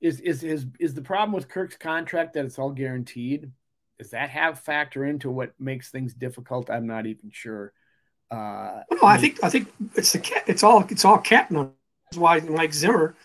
[0.00, 3.50] is is is is the problem with Kirk's contract that it's all guaranteed?
[3.98, 6.70] does that have factor into what makes things difficult?
[6.70, 7.72] I'm not even sure.
[8.30, 11.74] Uh, no, I think I think it's the it's all it's all cap numbers.
[12.10, 13.16] That's why Mike Zimmer,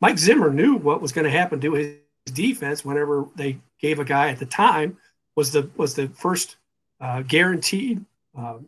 [0.00, 1.96] Mike Zimmer knew what was going to happen to his
[2.26, 4.96] defense whenever they gave a guy at the time
[5.36, 6.56] was the was the first
[7.00, 8.04] uh, guaranteed
[8.36, 8.58] uh,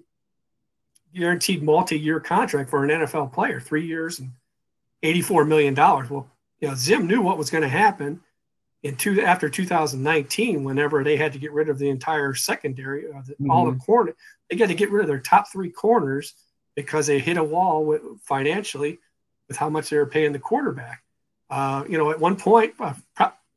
[1.15, 4.31] guaranteed multi-year contract for an NFL player, three years and
[5.03, 6.11] eighty-four million dollars.
[6.11, 6.29] Well,
[6.61, 8.21] you know, Zim knew what was going to happen
[8.83, 13.23] in two after 2019, whenever they had to get rid of the entire secondary, uh,
[13.27, 13.51] the, mm-hmm.
[13.51, 14.15] all the corner,
[14.51, 16.35] they got to get rid of their top three corners
[16.75, 18.99] because they hit a wall with, financially
[19.49, 21.03] with how much they were paying the quarterback.
[21.49, 22.95] Uh, you know, at one point, uh,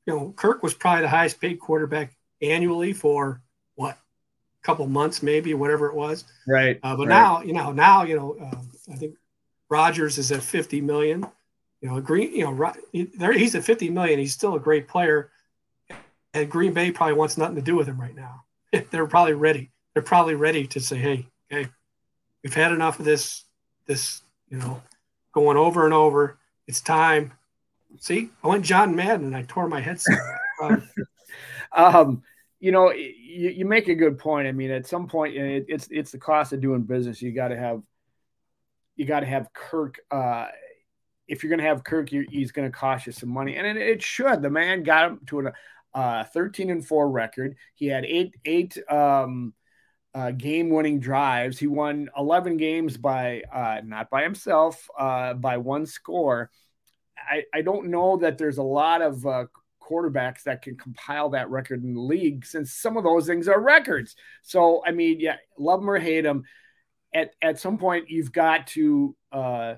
[0.06, 3.42] you know, Kirk was probably the highest paid quarterback annually for
[3.76, 6.26] what, a couple months, maybe whatever it was.
[6.48, 6.80] Right.
[6.84, 7.16] Uh, but right.
[7.16, 9.16] now, you know, now you know, uh, I think
[9.70, 11.26] Rodgers is at 50 million.
[11.82, 14.20] You know, Green, you know, he's at 50 million.
[14.20, 15.30] He's still a great player,
[16.34, 18.46] and Green Bay probably wants nothing to do with him right now.
[18.92, 19.72] They're probably ready.
[19.94, 21.70] They're probably ready to say, "Hey, okay,
[22.44, 23.44] we've had enough of this.
[23.86, 24.82] This, you know,
[25.32, 26.38] going over and over.
[26.68, 27.34] It's time."
[28.00, 30.20] See, I went John Madden and I tore my headset.
[31.72, 32.24] um,
[32.60, 34.48] you know, you, you, make a good point.
[34.48, 37.22] I mean, at some point, it, it's it's the cost of doing business.
[37.22, 37.82] You got to have
[38.96, 40.00] you got to have Kirk.
[40.10, 40.48] Uh,
[41.28, 43.78] if you're going to have Kirk, he's going to cost you some money, and it,
[43.78, 44.42] it should.
[44.42, 45.54] The man got him to a
[45.94, 47.56] uh, 13 and four record.
[47.74, 49.54] He had eight eight um,
[50.14, 51.60] uh, game winning drives.
[51.60, 56.50] He won 11 games by uh, not by himself, uh, by one score.
[57.30, 59.46] I, I don't know that there's a lot of uh,
[59.82, 63.60] quarterbacks that can compile that record in the league since some of those things are
[63.60, 64.16] records.
[64.42, 66.44] So, I mean, yeah, love them or hate them.
[67.14, 69.76] At, at some point, you've got to uh,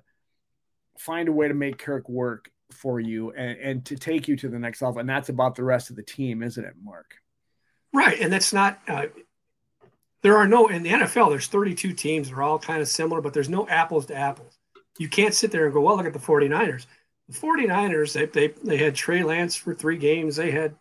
[0.98, 4.50] find a way to make Kirk work for you and, and to take you to
[4.50, 5.00] the next level.
[5.00, 7.16] And that's about the rest of the team, isn't it, Mark?
[7.94, 8.20] Right.
[8.20, 9.08] And that's not, uh,
[10.22, 12.30] there are no, in the NFL, there's 32 teams.
[12.30, 14.58] They're all kind of similar, but there's no apples to apples.
[14.98, 16.88] You can't sit there and go, well, look at the 49ers.
[17.30, 20.36] The 49ers, they, they, they had Trey Lance for three games.
[20.36, 20.76] They had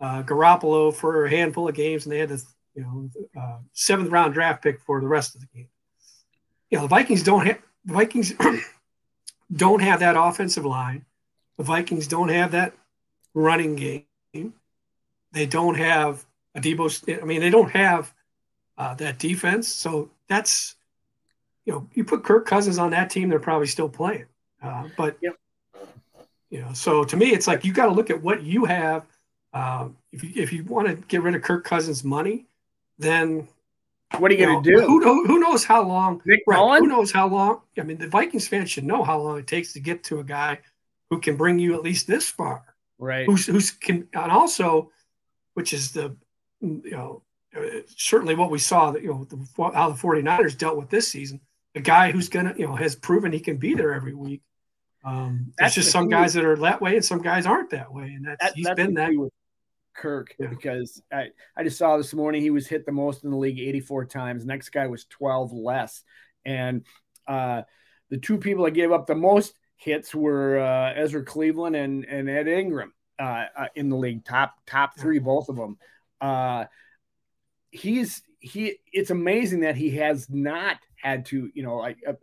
[0.00, 2.42] uh, Garoppolo for a handful of games, and they had the
[2.74, 5.68] you know uh, seventh round draft pick for the rest of the game.
[6.70, 8.32] You know, the Vikings don't have the Vikings
[9.52, 11.04] don't have that offensive line.
[11.56, 12.74] The Vikings don't have that
[13.34, 14.54] running game.
[15.32, 16.24] They don't have
[16.54, 17.20] a Deebo.
[17.20, 18.12] I mean, they don't have
[18.78, 19.68] uh, that defense.
[19.68, 20.74] So that's,
[21.64, 24.26] you know, you put Kirk Cousins on that team, they're probably still playing.
[24.62, 25.36] Uh, but, yep.
[26.50, 29.06] You know, so to me, it's like you got to look at what you have.
[29.52, 32.46] Uh, if you, if you want to get rid of Kirk Cousins' money,
[32.98, 33.48] then
[34.18, 34.80] what are you, you going to do?
[34.80, 36.20] Who, who knows how long?
[36.24, 37.60] Nick right, Who knows how long?
[37.78, 40.24] I mean, the Vikings fans should know how long it takes to get to a
[40.24, 40.58] guy
[41.08, 42.64] who can bring you at least this far.
[42.98, 43.26] Right.
[43.26, 44.90] Who's who's can and also,
[45.54, 46.14] which is the
[46.60, 47.22] you know
[47.96, 51.40] certainly what we saw that you know the, how the 49ers dealt with this season.
[51.74, 54.42] A guy who's gonna you know has proven he can be there every week.
[55.04, 58.12] Um, that's just some guys that are that way and some guys aren't that way,
[58.14, 59.14] and that's that, he's that's been that.
[59.14, 59.32] With
[59.94, 60.48] Kirk yeah.
[60.48, 63.58] because I, I just saw this morning he was hit the most in the league
[63.58, 64.46] 84 times.
[64.46, 66.02] Next guy was 12 less,
[66.44, 66.84] and
[67.26, 67.62] uh,
[68.10, 72.28] the two people that gave up the most hits were uh, Ezra Cleveland and, and
[72.28, 75.78] Ed Ingram uh, uh, in the league, top top three, both of them.
[76.20, 76.64] Uh,
[77.70, 78.76] he's he.
[78.92, 82.14] It's amazing that he has not had to, you know, like uh,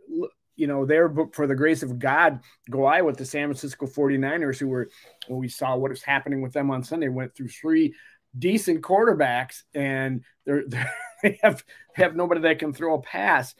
[0.58, 4.58] you know, there for the grace of God, go I with the San Francisco 49ers,
[4.58, 4.90] who were
[5.28, 7.94] when we saw what was happening with them on Sunday, went through three
[8.36, 10.92] decent quarterbacks, and they're, they're
[11.22, 13.54] they have have nobody that can throw a pass.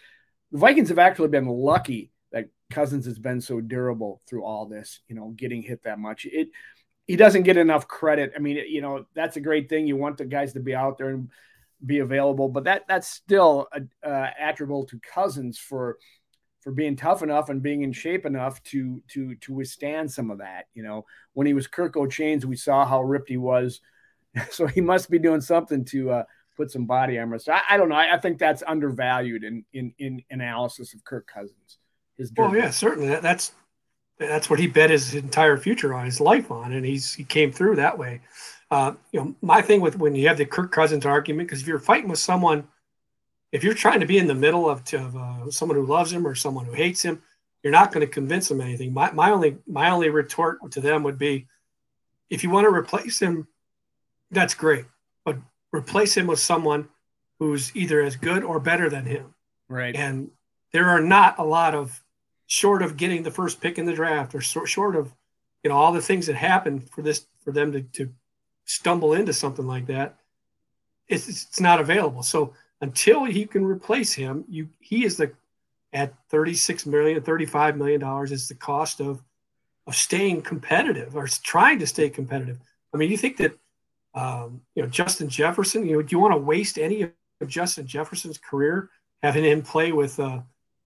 [0.53, 5.01] The Vikings have actually been lucky that Cousins has been so durable through all this,
[5.09, 6.27] you know, getting hit that much.
[6.27, 6.49] It
[7.07, 8.33] he doesn't get enough credit.
[8.37, 9.87] I mean, you know, that's a great thing.
[9.87, 11.31] You want the guys to be out there and
[11.85, 13.69] be available, but that that's still
[14.03, 15.97] uh, attributable to Cousins for
[16.61, 20.39] for being tough enough and being in shape enough to to to withstand some of
[20.39, 20.67] that.
[20.75, 23.81] You know, when he was Kirk Chainz, we saw how ripped he was,
[24.51, 26.25] so he must be doing something to uh,
[26.57, 27.39] put some body armor.
[27.39, 27.95] So I, I don't know.
[27.97, 31.79] I, I, think that's undervalued in in in analysis of Kirk Cousins
[32.19, 32.33] his.
[32.37, 33.09] Well, yeah, certainly.
[33.09, 33.53] That, that's
[34.19, 37.53] that's what he bet his entire future on, his life on, and he's he came
[37.53, 38.21] through that way.
[38.71, 41.69] Uh, you know, my thing with when you have the Kirk Cousins argument, because if
[41.69, 42.69] you're fighting with someone,
[43.53, 46.27] if you're trying to be in the middle of, of uh, someone who loves him
[46.27, 47.23] or someone who hates him,
[47.63, 48.93] you're not going to convince them anything.
[48.93, 51.47] My my only my only retort to them would be,
[52.31, 53.49] if you want to replace him,
[54.31, 54.85] that's great,
[55.25, 55.37] but
[55.73, 56.89] replace him with someone
[57.39, 59.35] who's either as good or better than him.
[59.69, 59.95] Right.
[59.95, 60.31] And
[60.73, 62.03] there are not a lot of
[62.47, 65.13] short of getting the first pick in the draft or short of
[65.63, 68.11] you know all the things that happen for this for them to, to
[68.65, 70.17] stumble into something like that
[71.09, 75.33] it's, it's not available so until he can replace him you he is the
[75.93, 79.23] at 36 million 35 million dollars is the cost of
[79.87, 82.59] of staying competitive or trying to stay competitive.
[82.93, 83.59] I mean you think that
[84.15, 87.87] um, you know justin jefferson you know do you want to waste any of justin
[87.87, 88.91] jefferson's career
[89.23, 90.41] having him play with uh,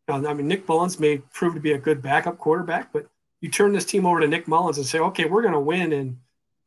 [0.08, 3.06] I mean, Nick Mullens may prove to be a good backup quarterback, but
[3.40, 5.92] you turn this team over to Nick Mullens and say, okay, we're going to win
[5.92, 6.18] in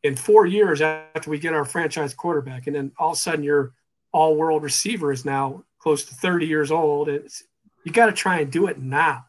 [0.04, 3.44] in four years after we get our franchise quarterback, and then all of a sudden
[3.44, 3.74] your
[4.16, 7.10] all world receiver is now close to 30 years old.
[7.10, 7.44] It's,
[7.84, 9.26] you got to try and do it now.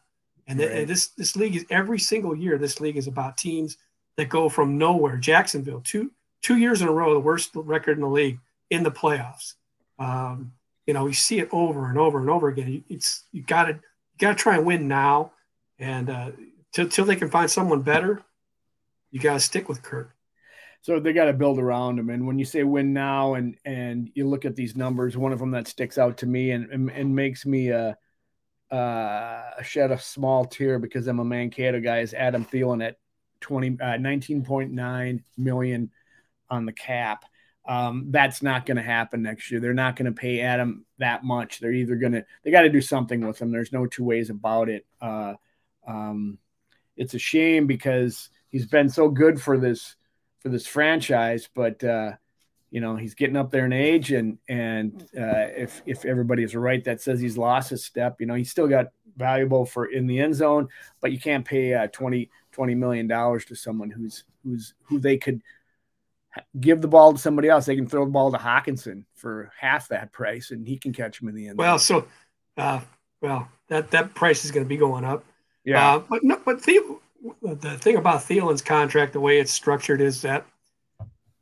[0.47, 0.71] And, right.
[0.71, 2.57] and this this league is every single year.
[2.57, 3.77] This league is about teams
[4.15, 5.17] that go from nowhere.
[5.17, 8.91] Jacksonville, two two years in a row, the worst record in the league in the
[8.91, 9.55] playoffs.
[9.99, 10.53] Um,
[10.85, 12.85] you know, you see it over and over and over again.
[12.87, 13.79] It's you got to
[14.17, 15.33] got to try and win now,
[15.79, 16.31] and uh,
[16.71, 18.23] till till they can find someone better,
[19.11, 20.15] you got to stick with Kirk.
[20.81, 22.09] So they got to build around him.
[22.09, 25.39] And when you say win now, and and you look at these numbers, one of
[25.39, 27.93] them that sticks out to me and and, and makes me uh,
[28.71, 32.97] uh, shed a small tear because I'm a Mankato guy is Adam Thielen at
[33.41, 35.91] 20 uh, 19.9 million
[36.49, 37.25] on the cap.
[37.67, 39.59] Um, that's not going to happen next year.
[39.59, 41.59] They're not going to pay Adam that much.
[41.59, 43.51] They're either going to they got to do something with him.
[43.51, 44.85] There's no two ways about it.
[45.01, 45.33] Uh,
[45.85, 46.37] um,
[46.95, 49.95] it's a shame because he's been so good for this
[50.47, 52.13] for this franchise, but uh,
[52.71, 56.55] you know he's getting up there in age, and and uh, if if everybody is
[56.55, 60.07] right that says he's lost his step, you know he's still got valuable for in
[60.07, 60.69] the end zone,
[61.01, 65.17] but you can't pay uh, 20 20 million dollars to someone who's who's who they
[65.17, 65.41] could
[66.59, 67.65] give the ball to somebody else.
[67.65, 71.21] They can throw the ball to Hockenson for half that price, and he can catch
[71.21, 71.57] him in the end.
[71.57, 72.07] Well, so,
[72.55, 72.79] uh,
[73.21, 75.25] well, that that price is going to be going up.
[75.65, 76.99] Yeah, uh, but no, but the
[77.41, 80.45] the thing about Thielen's contract, the way it's structured, is that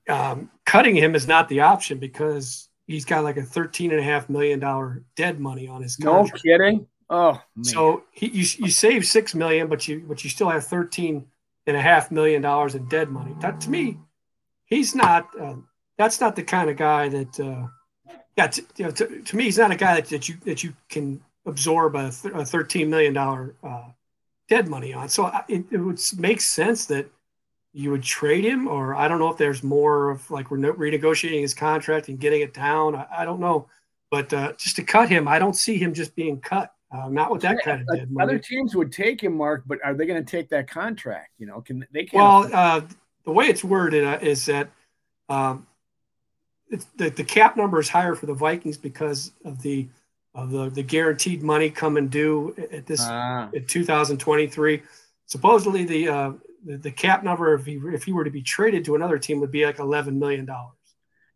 [0.10, 4.04] um, cutting him is not the option because he's got like a thirteen and a
[4.04, 6.46] half million dollar dead money on his contract.
[6.46, 6.88] No kidding.
[7.10, 7.64] Oh, man.
[7.64, 11.26] so he, you you save six million, but you but you still have thirteen
[11.68, 13.36] and a half million dollars in dead money.
[13.42, 13.98] That to me,
[14.66, 15.30] he's not.
[15.40, 15.56] Uh,
[15.98, 17.40] that's not the kind of guy that.
[17.40, 17.68] Uh,
[18.38, 20.62] yeah, to, you know, to, to, me, he's not a guy that, that you that
[20.64, 23.86] you can absorb a, th- a thirteen million dollar uh,
[24.48, 25.10] dead money on.
[25.10, 27.08] So it, it would make sense that
[27.74, 31.42] you would trade him, or I don't know if there's more of like re- renegotiating
[31.42, 32.96] his contract and getting it down.
[32.96, 33.68] I, I don't know,
[34.10, 36.72] but uh, just to cut him, I don't see him just being cut.
[36.92, 38.24] Uh, not with that kind of dead money.
[38.24, 41.32] Other teams would take him, Mark, but are they going to take that contract?
[41.38, 42.06] You know, can they?
[42.06, 42.82] Can't well, uh,
[43.26, 44.70] the way it's worded uh, is that
[45.28, 45.68] um,
[46.70, 49.88] the, the cap number is higher for the Vikings because of the
[50.36, 53.50] of the, the guaranteed money coming due at this ah.
[53.56, 54.84] at 2023.
[55.26, 56.32] Supposedly the, uh,
[56.66, 59.40] the, the cap number if he if he were to be traded to another team
[59.40, 60.76] would be like 11 million dollars,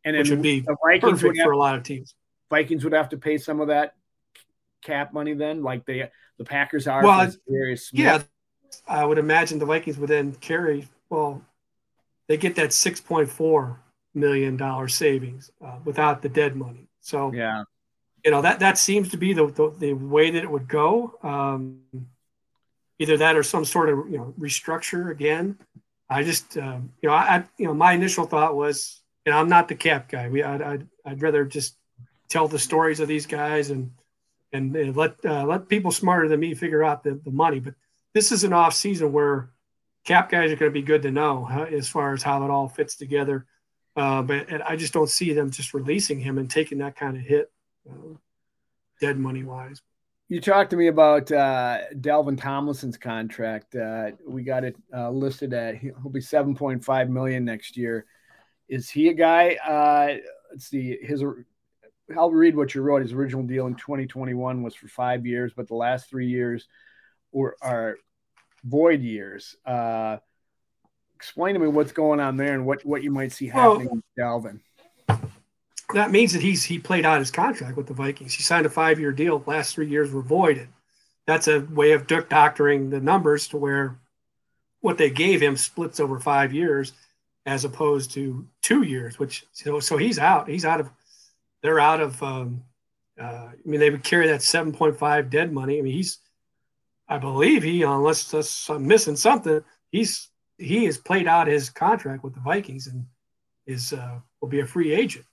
[0.03, 2.13] and which would be the Vikings perfect for a lot of teams.
[2.49, 3.93] Vikings would have to pay some of that
[4.83, 7.03] cap money then, like the the Packers are.
[7.03, 7.31] Well,
[7.93, 8.21] yeah,
[8.87, 10.87] I would imagine the Vikings would then carry.
[11.09, 11.41] Well,
[12.27, 13.77] they get that 6.4
[14.13, 16.89] million dollar savings uh, without the dead money.
[17.01, 17.63] So yeah,
[18.23, 21.17] you know that that seems to be the the, the way that it would go.
[21.23, 21.81] Um,
[22.99, 25.57] either that or some sort of you know restructure again.
[26.09, 29.49] I just um, you know I, you know my initial thought was you know I'm
[29.49, 30.29] not the cap guy.
[30.29, 31.75] We I'd, I'd, I'd rather just
[32.29, 33.91] tell the stories of these guys and
[34.51, 37.59] and, and let uh, let people smarter than me figure out the, the money.
[37.59, 37.75] But
[38.13, 39.49] this is an off season where
[40.05, 42.49] cap guys are going to be good to know huh, as far as how it
[42.49, 43.45] all fits together.
[43.95, 47.23] Uh, but I just don't see them just releasing him and taking that kind of
[47.23, 47.51] hit,
[49.01, 49.81] dead money wise.
[50.27, 53.75] You talked to me about uh, Dalvin Tomlinson's contract.
[53.75, 58.05] Uh, we got it uh, listed at he'll be seven point five million next year.
[58.67, 59.55] Is he a guy?
[59.55, 60.17] Uh,
[60.51, 60.97] let's see.
[61.01, 61.23] His
[62.15, 63.01] I'll read what you wrote.
[63.01, 66.67] His original deal in 2021 was for five years, but the last three years
[67.31, 67.97] were are
[68.63, 69.55] void years.
[69.65, 70.17] Uh,
[71.15, 73.95] explain to me what's going on there and what, what you might see happening well,
[73.95, 74.59] with Dalvin.
[75.93, 78.33] That means that he's he played out his contract with the Vikings.
[78.33, 79.43] He signed a five year deal.
[79.45, 80.67] Last three years were voided.
[81.25, 83.99] That's a way of doctoring the numbers to where
[84.81, 86.93] what they gave him splits over five years
[87.45, 90.47] as opposed to two years, which so so he's out.
[90.47, 90.89] He's out of
[91.61, 92.63] they're out of um,
[93.19, 95.79] uh, I mean they would carry that 7.5 dead money.
[95.79, 96.19] I mean he's
[97.09, 102.35] I believe he, unless I'm missing something, he's he has played out his contract with
[102.35, 103.05] the Vikings and
[103.65, 105.25] is uh, will be a free agent.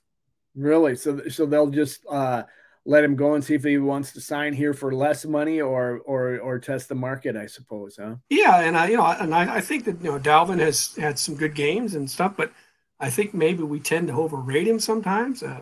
[0.57, 0.95] Really?
[0.95, 2.43] So so they'll just uh,
[2.83, 5.99] let him go and see if he wants to sign here for less money or
[5.99, 8.15] or or test the market, I suppose, huh?
[8.29, 11.19] Yeah, and I you know and I, I think that you know Dalvin has had
[11.19, 12.51] some good games and stuff, but
[12.99, 15.43] I think maybe we tend to overrate him sometimes.
[15.43, 15.61] Uh,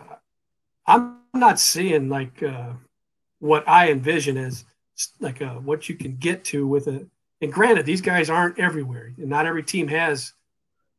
[0.88, 2.74] I'm not seeing like uh,
[3.40, 4.64] what I envision as
[5.20, 7.06] like uh, what you can get to with a.
[7.42, 10.32] And granted, these guys aren't everywhere, and not every team has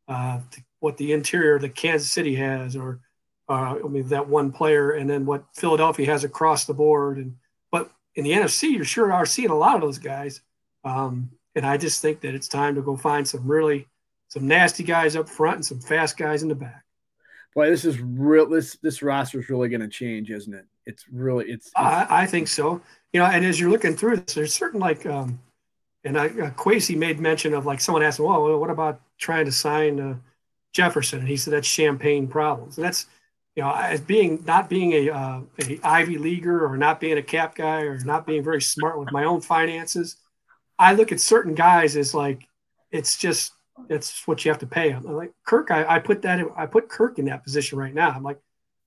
[0.06, 0.40] uh,
[0.80, 3.00] what the interior of the Kansas City has, or
[3.48, 7.18] uh, I mean that one player, and then what Philadelphia has across the board.
[7.18, 7.36] And
[7.70, 10.40] but in the NFC, you sure are seeing a lot of those guys.
[10.84, 13.86] Um, and I just think that it's time to go find some really
[14.28, 16.84] some nasty guys up front and some fast guys in the back.
[17.54, 18.48] Boy, this is real.
[18.48, 20.66] This this roster is really going to change, isn't it?
[20.84, 21.66] It's really it's.
[21.66, 22.80] it's I, I, think so
[23.16, 25.40] you know, and as you're looking through this, there's certain like, um,
[26.04, 29.52] and I, uh, Kwesi made mention of like someone asked, well, what about trying to
[29.52, 30.16] sign uh,
[30.74, 31.20] Jefferson?
[31.20, 32.76] And he said that's champagne problems.
[32.76, 33.06] And that's,
[33.56, 37.22] you know, as being not being a, uh, a Ivy leaguer or not being a
[37.22, 40.16] cap guy or not being very smart with my own finances,
[40.78, 42.46] I look at certain guys as like
[42.90, 43.52] it's just
[43.88, 45.04] that's what you have to pay them.
[45.04, 48.10] Like Kirk, I, I put that in, I put Kirk in that position right now.
[48.10, 48.38] I'm like,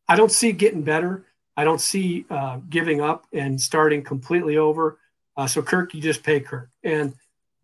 [0.07, 1.25] I don't see getting better.
[1.57, 4.99] I don't see uh, giving up and starting completely over.
[5.35, 7.13] Uh, so Kirk, you just pay Kirk and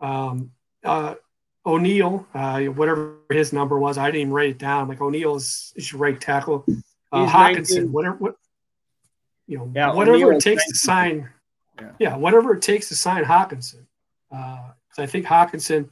[0.01, 0.51] um,
[0.83, 1.15] uh,
[1.65, 4.87] O'Neill, uh, whatever his number was, I didn't even write it down.
[4.87, 6.65] Like O'Neill is, right tackle.
[7.15, 8.35] Uh, Hockenson, whatever, what
[9.47, 11.29] you know, yeah, whatever it takes to sign.
[11.79, 11.91] Yeah.
[11.99, 12.15] yeah.
[12.15, 13.85] whatever it takes to sign Hockenson.
[14.31, 15.89] Uh, I think Hockenson.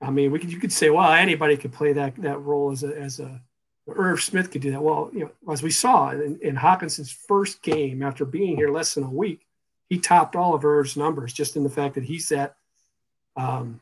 [0.00, 2.82] I mean, we could you could say, well, anybody could play that that role as
[2.82, 3.40] a as a
[3.88, 4.82] Irv Smith could do that.
[4.82, 8.94] Well, you know, as we saw in, in Hockenson's first game after being here less
[8.94, 9.46] than a week,
[9.88, 12.56] he topped all of Irv's numbers just in the fact that he's that.
[13.36, 13.80] Um,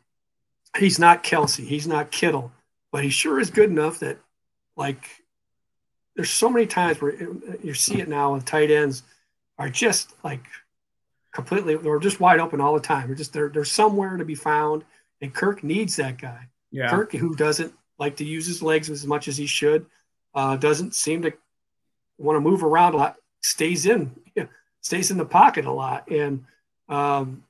[0.78, 2.52] he's not Kelce, he's not Kittle,
[2.92, 4.18] but he sure is good enough that
[4.76, 5.06] like
[6.20, 7.14] there's so many times where
[7.62, 9.04] you see it now with tight ends
[9.56, 10.44] are just like
[11.32, 13.06] completely they're just wide open all the time.
[13.06, 14.84] They're just they're they're somewhere to be found,
[15.22, 16.48] and Kirk needs that guy.
[16.70, 16.90] Yeah.
[16.90, 19.86] Kirk, who doesn't like to use his legs as much as he should,
[20.34, 21.32] uh, doesn't seem to
[22.18, 24.48] want to move around a lot, stays in, you know,
[24.82, 26.44] stays in the pocket a lot, and
[26.90, 27.44] um,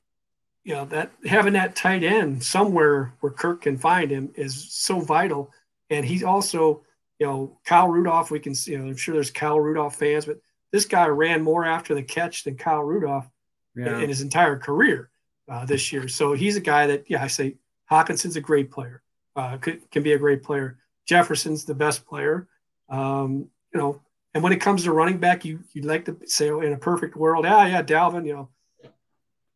[0.63, 5.01] you know that having that tight end somewhere where Kirk can find him is so
[5.01, 5.51] vital.
[5.89, 6.83] And he's also,
[7.21, 8.31] you know, Kyle Rudolph.
[8.31, 10.39] We can, you know, I'm sure there's Kyle Rudolph fans, but
[10.71, 13.29] this guy ran more after the catch than Kyle Rudolph
[13.75, 13.97] yeah.
[13.97, 15.11] in, in, his entire career
[15.47, 16.07] uh, this year.
[16.07, 17.57] So he's a guy that, yeah, I say
[17.91, 19.03] Hockenson's a great player,
[19.35, 20.79] uh, could, can be a great player.
[21.05, 22.47] Jefferson's the best player.
[22.89, 24.01] Um, you know,
[24.33, 26.77] and when it comes to running back, you you'd like to say oh, in a
[26.77, 28.49] perfect world, yeah, yeah, Dalvin, you know,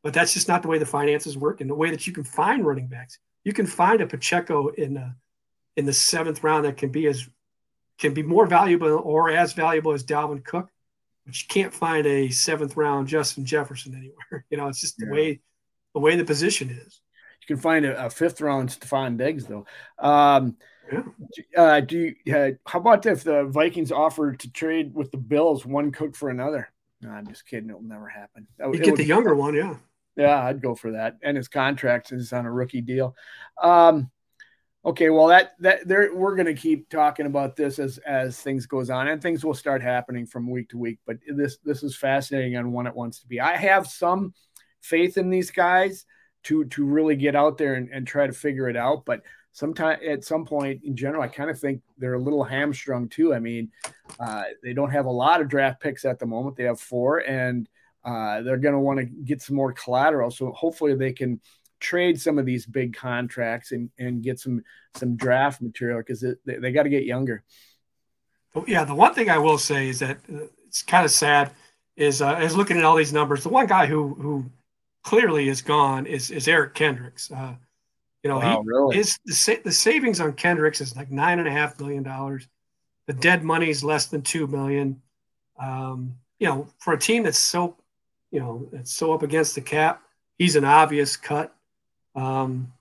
[0.04, 2.24] but that's just not the way the finances work and the way that you can
[2.24, 3.18] find running backs.
[3.44, 5.14] You can find a Pacheco in uh,
[5.78, 7.28] in the seventh round that can be as
[7.98, 10.70] can be more valuable or as valuable as Dalvin Cook,
[11.26, 14.46] but you can't find a seventh round Justin Jefferson anywhere.
[14.50, 15.12] You know, it's just the yeah.
[15.12, 15.40] way
[15.94, 17.02] the way the position is.
[17.42, 19.66] You can find a, a fifth round Stefon Diggs though.
[19.98, 20.58] Um,
[20.92, 21.04] yeah.
[21.58, 25.66] Uh, do you, uh, how about if the Vikings offered to trade with the Bills
[25.66, 26.70] one cook for another?
[27.02, 27.70] No, I'm just kidding.
[27.70, 28.48] It'll never happen.
[28.60, 29.76] You get the younger one, yeah.
[30.16, 31.18] Yeah, I'd go for that.
[31.24, 33.16] And his contract is on a rookie deal.
[33.62, 34.10] Um,
[34.86, 38.66] okay, well that that there we're going to keep talking about this as as things
[38.66, 41.00] goes on, and things will start happening from week to week.
[41.06, 43.42] But this this is fascinating on when it wants to be.
[43.42, 44.34] I have some
[44.82, 46.06] faith in these guys
[46.44, 49.22] to to really get out there and, and try to figure it out, but
[49.56, 53.34] sometime at some point in general, I kind of think they're a little hamstrung too.
[53.34, 53.72] I mean,
[54.20, 56.58] uh, they don't have a lot of draft picks at the moment.
[56.58, 57.68] They have four, and
[58.04, 60.30] uh, they're going to want to get some more collateral.
[60.30, 61.40] So hopefully they can
[61.86, 64.64] trade some of these big contracts and, and get some
[64.96, 67.44] some draft material because they, they got to get younger.
[68.68, 71.52] Yeah, the one thing I will say is that uh, it's kind of sad
[71.96, 73.44] is uh, is looking at all these numbers.
[73.44, 74.46] The one guy who who
[75.04, 77.32] clearly is gone is is Eric Kendricks.
[77.32, 77.56] Uh,
[78.24, 78.98] you know, wow, he really?
[78.98, 82.48] is the, sa- the savings on Kendricks is like nine and a half million dollars.
[83.08, 85.02] The dead money is less than two million.
[85.60, 87.78] Um, you know, for a team that's so,
[88.32, 90.02] you know, it's so up against the cap,
[90.38, 91.55] he's an obvious cut.
[92.16, 92.72] Um,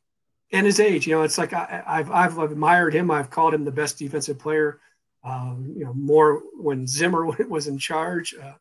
[0.53, 3.11] and his age, you know, it's like I, have I've admired him.
[3.11, 4.81] I've called him the best defensive player.
[5.25, 8.35] Um, you know, more when Zimmer was in charge.
[8.35, 8.53] Uh,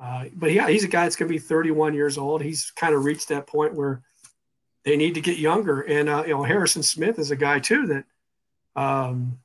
[0.00, 2.42] uh, but yeah, he's a guy that's going to be 31 years old.
[2.42, 4.02] He's kind of reached that point where
[4.84, 5.82] they need to get younger.
[5.82, 8.04] And uh, you know, Harrison Smith is a guy too that,
[8.80, 9.38] um,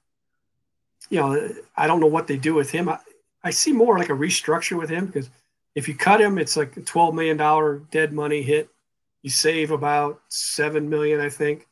[1.10, 2.90] you know, I don't know what they do with him.
[2.90, 3.00] I,
[3.44, 5.30] I see more like a restructure with him because
[5.76, 8.70] if you cut him, it's like a twelve million dollar dead money hit.
[9.26, 11.68] You save about seven million, I think.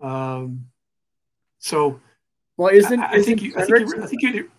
[0.00, 0.66] Um,
[1.58, 1.98] so,
[2.56, 4.50] well, isn't I, I think you, I think you, I think you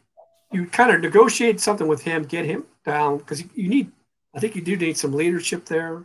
[0.51, 3.93] you kind of negotiate something with him, get him down because you need.
[4.35, 6.03] I think you do need some leadership there.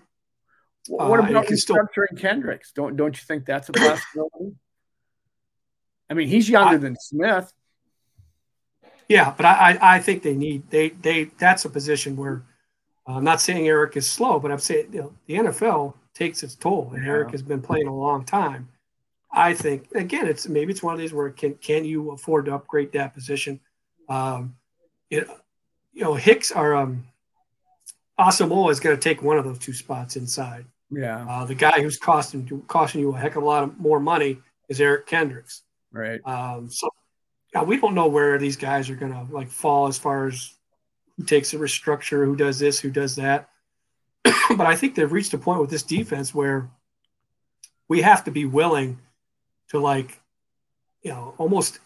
[0.87, 2.19] What uh, about restructuring still...
[2.19, 2.71] Kendricks?
[2.71, 4.55] Don't don't you think that's a possibility?
[6.09, 7.53] I mean, he's younger I, than Smith.
[9.09, 12.45] Yeah, but I, I think they need they they that's a position where
[13.09, 16.43] uh, I'm not saying Eric is slow, but I'm saying you know, the NFL takes
[16.43, 17.11] its toll, and yeah.
[17.11, 18.69] Eric has been playing a long time.
[19.33, 22.55] I think again, it's maybe it's one of these where can can you afford to
[22.55, 23.61] upgrade that position?
[24.09, 24.57] Um,
[25.11, 25.29] it,
[25.93, 27.05] you know, Hicks or um,
[28.19, 30.65] Asamoah is going to take one of those two spots inside.
[30.91, 31.25] Yeah.
[31.29, 34.39] Uh, the guy who's costing costing you a heck of a lot of more money
[34.69, 35.63] is Eric Kendricks.
[35.93, 36.21] Right.
[36.25, 36.89] Um, so
[37.55, 40.55] yeah, we don't know where these guys are going to like fall as far as
[41.17, 43.51] who takes a restructure, who does this, who does that.
[44.59, 46.69] But I think they've reached a point with this defense where
[47.89, 48.99] we have to be willing
[49.69, 50.21] to like,
[51.03, 51.79] you know, almost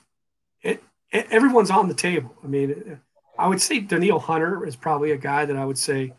[0.62, 2.34] it, it, everyone's on the table.
[2.42, 2.98] I mean,
[3.38, 6.14] I would say Danielle Hunter is probably a guy that I would say,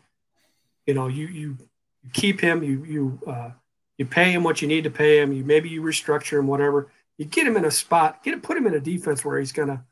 [0.86, 1.58] you know, you you
[2.02, 3.50] you keep him, you you uh,
[3.98, 5.32] you pay him what you need to pay him.
[5.32, 6.92] You maybe you restructure him, whatever.
[7.18, 9.84] You get him in a spot, get put him in a defense where he's gonna,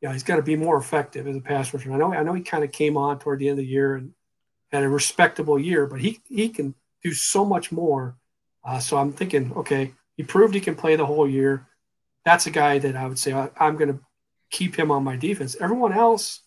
[0.00, 1.92] yeah, he's gonna be more effective as a pass rusher.
[1.92, 3.96] I know, I know he kind of came on toward the end of the year
[3.96, 4.12] and
[4.72, 8.16] had a respectable year, but he he can do so much more.
[8.64, 11.66] Uh, so I'm thinking, okay, he proved he can play the whole year.
[12.24, 14.00] That's a guy that I would say I, I'm going to
[14.50, 15.56] keep him on my defense.
[15.60, 16.40] Everyone else,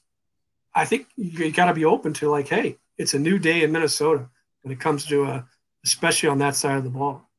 [0.76, 3.63] I think you, you got to be open to like, hey, it's a new day
[3.63, 4.30] in Minnesota
[4.61, 5.45] when it comes to a,
[5.84, 7.30] especially on that side of the ball.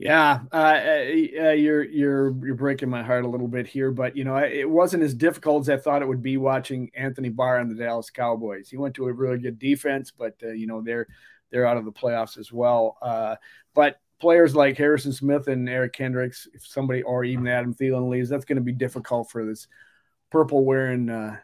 [0.00, 4.24] Yeah, uh, uh, you're you're you're breaking my heart a little bit here, but you
[4.24, 7.70] know it wasn't as difficult as I thought it would be watching Anthony Barr and
[7.70, 8.70] the Dallas Cowboys.
[8.70, 11.06] He went to a really good defense, but uh, you know they're
[11.50, 12.96] they're out of the playoffs as well.
[13.02, 13.36] Uh,
[13.74, 18.30] but players like Harrison Smith and Eric Kendricks, if somebody or even Adam Thielen leaves,
[18.30, 19.68] that's going to be difficult for this
[20.30, 21.36] purple wearing uh,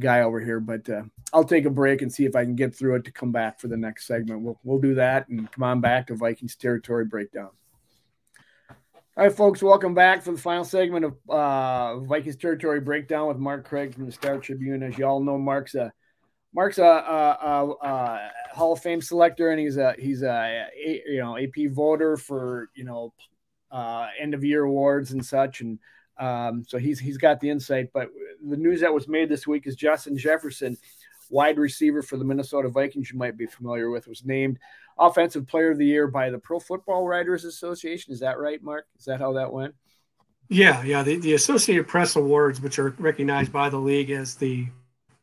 [0.00, 0.58] guy over here.
[0.60, 1.02] But uh,
[1.34, 3.60] I'll take a break and see if I can get through it to come back
[3.60, 4.40] for the next segment.
[4.40, 7.50] We'll we'll do that and come on back to Vikings territory breakdown.
[9.20, 13.36] All right, folks, welcome back for the final segment of uh, Vikings territory breakdown with
[13.36, 14.82] Mark Craig from the Star Tribune.
[14.82, 15.92] As you all know, Mark's a
[16.54, 21.20] Mark's a, a, a, a Hall of Fame selector, and he's a he's a, you
[21.20, 23.12] know AP voter for you know
[23.70, 25.78] uh, end of year awards and such, and
[26.18, 27.90] um, so he's he's got the insight.
[27.92, 28.08] But
[28.42, 30.78] the news that was made this week is Justin Jefferson,
[31.28, 34.58] wide receiver for the Minnesota Vikings, you might be familiar with, was named
[34.98, 38.12] Offensive Player of the Year by the Pro Football Writers Association.
[38.12, 38.86] Is that right, Mark?
[38.98, 39.74] Is that how that went?
[40.48, 41.02] Yeah, yeah.
[41.02, 44.66] The, the Associated Press Awards, which are recognized by the league as the,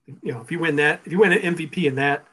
[0.06, 2.26] you know, if you win that, if you win an MVP in that,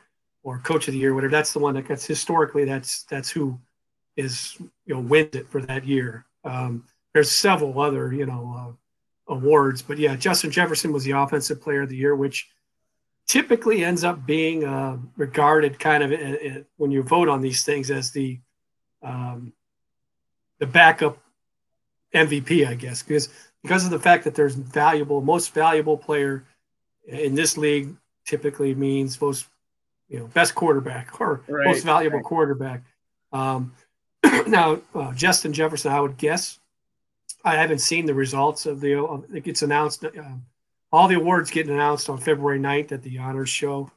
[0.44, 2.64] or Coach of the Year, whatever, that's the one that gets historically.
[2.64, 3.58] That's that's who
[4.16, 6.26] is you know wins it for that year.
[6.44, 8.76] Um, there's several other you know
[9.28, 12.48] uh, awards, but yeah, Justin Jefferson was the Offensive Player of the Year, which
[13.34, 17.64] typically ends up being uh, regarded kind of uh, uh, when you vote on these
[17.64, 18.38] things as the
[19.02, 19.52] um,
[20.60, 21.18] the backup
[22.14, 23.28] MVP, I guess, because
[23.60, 26.44] because of the fact that there's valuable, most valuable player
[27.08, 29.46] in this league typically means most
[30.08, 32.24] you know best quarterback or right, most valuable right.
[32.24, 32.82] quarterback.
[33.32, 33.74] Um,
[34.46, 36.60] now, uh, Justin Jefferson, I would guess.
[37.44, 39.04] I haven't seen the results of the.
[39.04, 40.04] Uh, it gets announced.
[40.94, 43.90] All the awards get announced on February 9th at the honors show.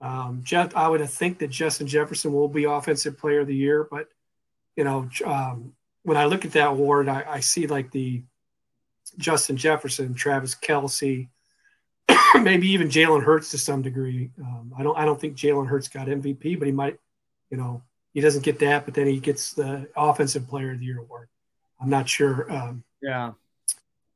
[0.00, 3.86] Um, Jeff, I would think that Justin Jefferson will be Offensive Player of the Year,
[3.90, 4.08] but
[4.74, 5.74] you know, um,
[6.04, 8.22] when I look at that award, I, I, see like the
[9.18, 11.28] Justin Jefferson, Travis Kelce,
[12.40, 14.30] maybe even Jalen Hurts to some degree.
[14.40, 16.98] Um, I don't, I don't think Jalen Hurts got MVP, but he might,
[17.50, 17.82] you know,
[18.14, 21.28] he doesn't get that, but then he gets the Offensive Player of the Year award.
[21.78, 22.50] I'm not sure.
[22.50, 23.32] Um, yeah,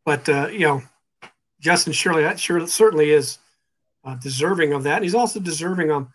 [0.06, 0.82] but uh, you know,
[1.62, 3.38] Justin Shirley that sure certainly is
[4.04, 4.96] uh, deserving of that.
[4.96, 6.08] And he's also deserving of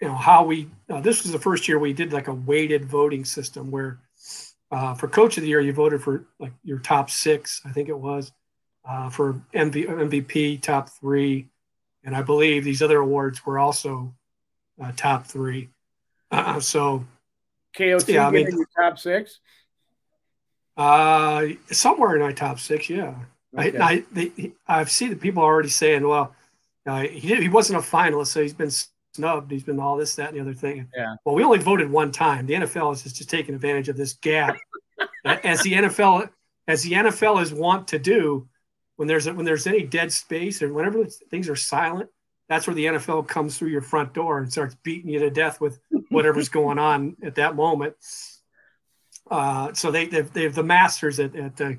[0.00, 0.68] you know how we.
[0.90, 4.00] Uh, this was the first year we did like a weighted voting system where
[4.72, 7.88] uh, for Coach of the Year you voted for like your top six, I think
[7.88, 8.32] it was.
[8.84, 11.48] Uh, for MV, MVP, top three,
[12.02, 14.12] and I believe these other awards were also
[14.82, 15.68] uh, top three.
[16.32, 17.04] Uh, so
[17.76, 19.38] KOC yeah, I mean, top six.
[20.76, 23.14] Uh, somewhere in my top six, yeah.
[23.56, 23.78] Okay.
[23.78, 26.34] I, I they, I've seen the people already saying, well,
[26.86, 28.70] uh, he he wasn't a finalist, so he's been
[29.14, 29.50] snubbed.
[29.50, 30.88] He's been all this, that, and the other thing.
[30.96, 31.16] Yeah.
[31.24, 32.46] Well, we only voted one time.
[32.46, 34.56] The NFL is just taking advantage of this gap,
[35.24, 36.30] as the NFL
[36.66, 38.48] as the NFL is wont to do.
[38.96, 42.10] When there's a, when there's any dead space or whenever things are silent,
[42.48, 45.60] that's where the NFL comes through your front door and starts beating you to death
[45.60, 45.80] with
[46.10, 47.94] whatever's going on at that moment.
[49.30, 51.78] Uh, so they they're, they're the masters at, at the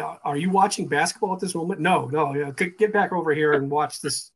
[0.00, 1.80] are you watching basketball at this moment?
[1.80, 2.34] No, no.
[2.34, 4.30] Yeah, get back over here and watch this.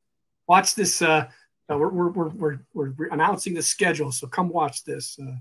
[0.46, 1.02] Watch this.
[1.02, 1.28] Uh,
[1.70, 5.18] uh, we're, we're, we're, we're, we're announcing the schedule, so come watch this.
[5.20, 5.36] Uh,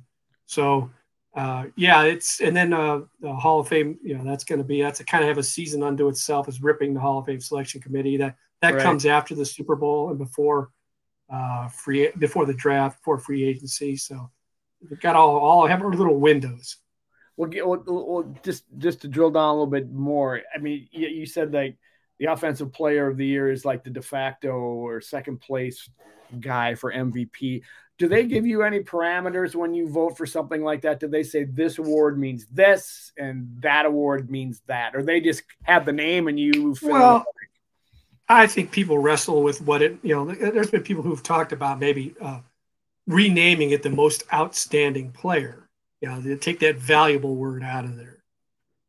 [0.45, 0.89] so,
[1.35, 3.99] uh, yeah, it's and then uh, the Hall of Fame.
[4.01, 6.47] You know, that's going to be that's a kind of have a season unto itself.
[6.47, 8.17] Is ripping the Hall of Fame selection committee.
[8.17, 8.83] That that right.
[8.83, 10.69] comes after the Super Bowl and before
[11.29, 13.97] uh, free before the draft, before free agency.
[13.97, 14.31] So
[14.89, 16.77] we've got all all have our little windows
[17.37, 20.41] we'll get we'll, we'll, just just to drill down a little bit more.
[20.53, 21.77] I mean, you, you, said like
[22.19, 25.89] the offensive player of the year is like the de facto or second place
[26.39, 27.63] guy for MVP.
[27.97, 30.99] Do they give you any parameters when you vote for something like that?
[30.99, 35.43] Do they say this award means this and that award means that, or they just
[35.63, 36.75] have the name and you?
[36.81, 37.23] well,
[38.27, 39.97] I think people wrestle with what it.
[40.03, 42.41] You know, there's been people who've talked about maybe uh,
[43.07, 45.64] renaming it the most outstanding player
[46.01, 48.23] you know, take that valuable word out of there.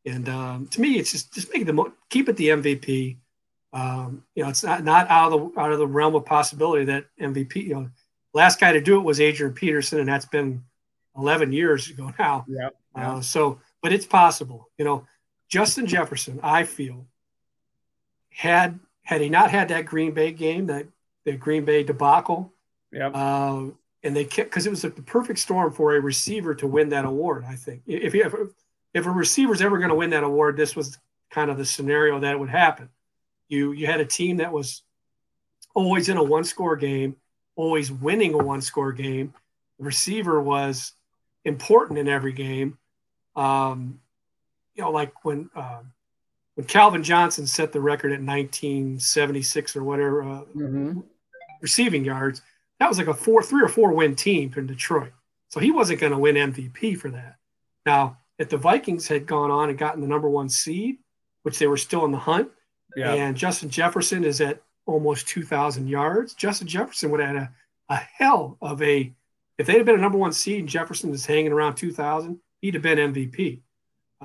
[0.05, 3.17] And um, to me, it's just just make it the mo- keep it the MVP.
[3.73, 6.85] Um, you know, it's not not out of the out of the realm of possibility
[6.87, 7.57] that MVP.
[7.65, 7.91] You know,
[8.33, 10.63] last guy to do it was Adrian Peterson, and that's been
[11.17, 12.45] 11 years ago now.
[12.49, 12.69] Yeah.
[12.95, 14.71] Uh, so, but it's possible.
[14.79, 15.07] You know,
[15.49, 17.07] Justin Jefferson, I feel,
[18.31, 20.87] had had he not had that Green Bay game, that
[21.25, 22.53] the Green Bay debacle,
[22.93, 23.67] yeah, uh,
[24.07, 26.91] and they kept because it was like the perfect storm for a receiver to win
[26.91, 27.45] that award.
[27.47, 28.35] I think if if
[28.95, 30.97] if a receiver's ever going to win that award, this was
[31.31, 32.89] kind of the scenario that would happen.
[33.49, 34.83] You you had a team that was
[35.75, 37.17] always in a one score game,
[37.57, 39.35] always winning a one score game.
[39.79, 40.93] The receiver was
[41.45, 42.79] important in every game.
[43.35, 44.01] Um,
[44.75, 45.93] you know, like when um,
[46.55, 51.01] when Calvin Johnson set the record at 1976 or whatever uh, mm-hmm.
[51.61, 52.41] receiving yards
[52.81, 55.13] that was like a four, three or four win team from Detroit.
[55.49, 57.37] So he wasn't going to win MVP for that.
[57.85, 60.99] Now, if the Vikings had gone on and gotten the number one seed,
[61.43, 62.51] which they were still in the hunt,
[62.97, 63.13] yeah.
[63.13, 66.35] and Justin Jefferson is at almost 2,000 yards.
[66.35, 67.51] Justin Jefferson would have had a,
[67.89, 69.13] a hell of a,
[69.59, 72.75] if they'd have been a number one seed and Jefferson is hanging around 2,000, he'd
[72.75, 73.61] have been MVP.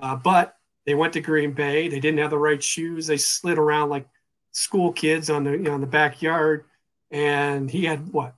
[0.01, 1.87] Uh, but they went to Green Bay.
[1.87, 3.07] They didn't have the right shoes.
[3.07, 4.07] They slid around like
[4.51, 6.65] school kids on the you know, in the backyard,
[7.11, 8.35] and he had what?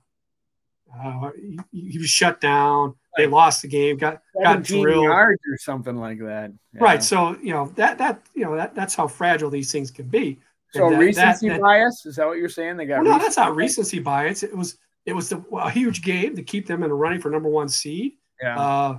[1.02, 1.30] Uh,
[1.72, 2.94] he, he, was shut down.
[3.16, 3.96] They lost the game.
[3.96, 6.52] Got got drilled yards or something like that.
[6.72, 6.82] Yeah.
[6.82, 7.02] Right.
[7.02, 10.40] So you know that that you know that that's how fragile these things can be.
[10.72, 12.76] So that, recency that, that, bias is that what you're saying?
[12.76, 14.42] They got well, no, that's not recency bias.
[14.42, 14.76] It was
[15.06, 17.68] it was the, a huge game to keep them in the running for number one
[17.68, 18.12] seed.
[18.42, 18.58] Yeah.
[18.58, 18.98] Uh,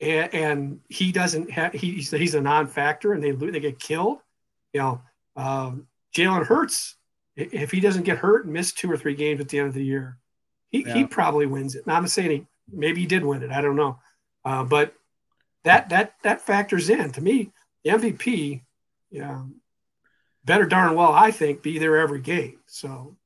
[0.00, 4.18] and, and, he doesn't have he, he's, he's a non-factor, and they they get killed.
[4.74, 5.00] You know,
[5.36, 6.96] um, Jalen Hurts,
[7.34, 9.74] if he doesn't get hurt and miss two or three games at the end of
[9.74, 10.18] the year,
[10.76, 10.94] he, yeah.
[10.94, 11.86] he probably wins it.
[11.86, 13.50] Now I'm saying he maybe he did win it.
[13.50, 13.98] I don't know,
[14.44, 14.94] uh, but
[15.64, 17.52] that that that factors in to me.
[17.84, 18.62] The MVP,
[19.10, 19.42] yeah,
[20.44, 22.58] better darn well I think be there every game.
[22.66, 23.16] So,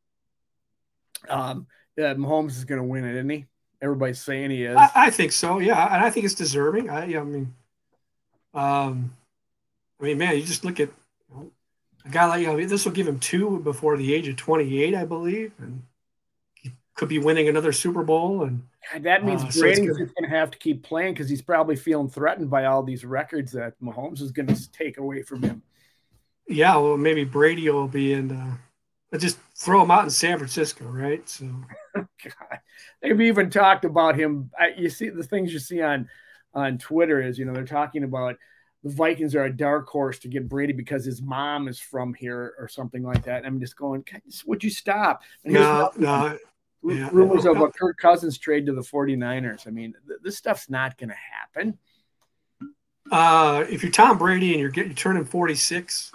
[1.28, 3.46] um, yeah, Mahomes is going to win it, isn't he?
[3.82, 4.76] Everybody's saying he is.
[4.76, 5.58] I, I, think so.
[5.58, 6.90] Yeah, and I think it's deserving.
[6.90, 7.54] I, I mean,
[8.52, 9.16] um,
[9.98, 10.90] I mean, man, you just look at
[11.30, 11.50] you know,
[12.04, 14.94] a guy like you know, this will give him two before the age of 28,
[14.94, 15.82] I believe, and
[17.00, 18.42] could be winning another Super Bowl.
[18.42, 18.62] And
[19.00, 22.10] that means uh, Brady's so going to have to keep playing because he's probably feeling
[22.10, 25.62] threatened by all these records that Mahomes is going to take away from him.
[26.46, 28.32] Yeah, well, maybe Brady will be in.
[28.32, 31.26] Uh, just throw him out in San Francisco, right?
[31.26, 31.46] So,
[31.94, 32.58] God,
[33.00, 34.50] they've even talked about him.
[34.58, 36.06] I, you see the things you see on
[36.52, 38.36] on Twitter is you know they're talking about
[38.82, 42.54] the Vikings are a dark horse to get Brady because his mom is from here
[42.58, 43.38] or something like that.
[43.38, 44.04] And I'm just going,
[44.46, 45.22] would you stop?
[45.44, 46.38] And no, no.
[46.82, 47.10] Yeah.
[47.12, 49.66] Rumors of a Kirk Cousins trade to the 49ers.
[49.66, 51.78] I mean, th- this stuff's not going to happen.
[53.10, 56.12] Uh, if you're Tom Brady and you're getting you're turning 46,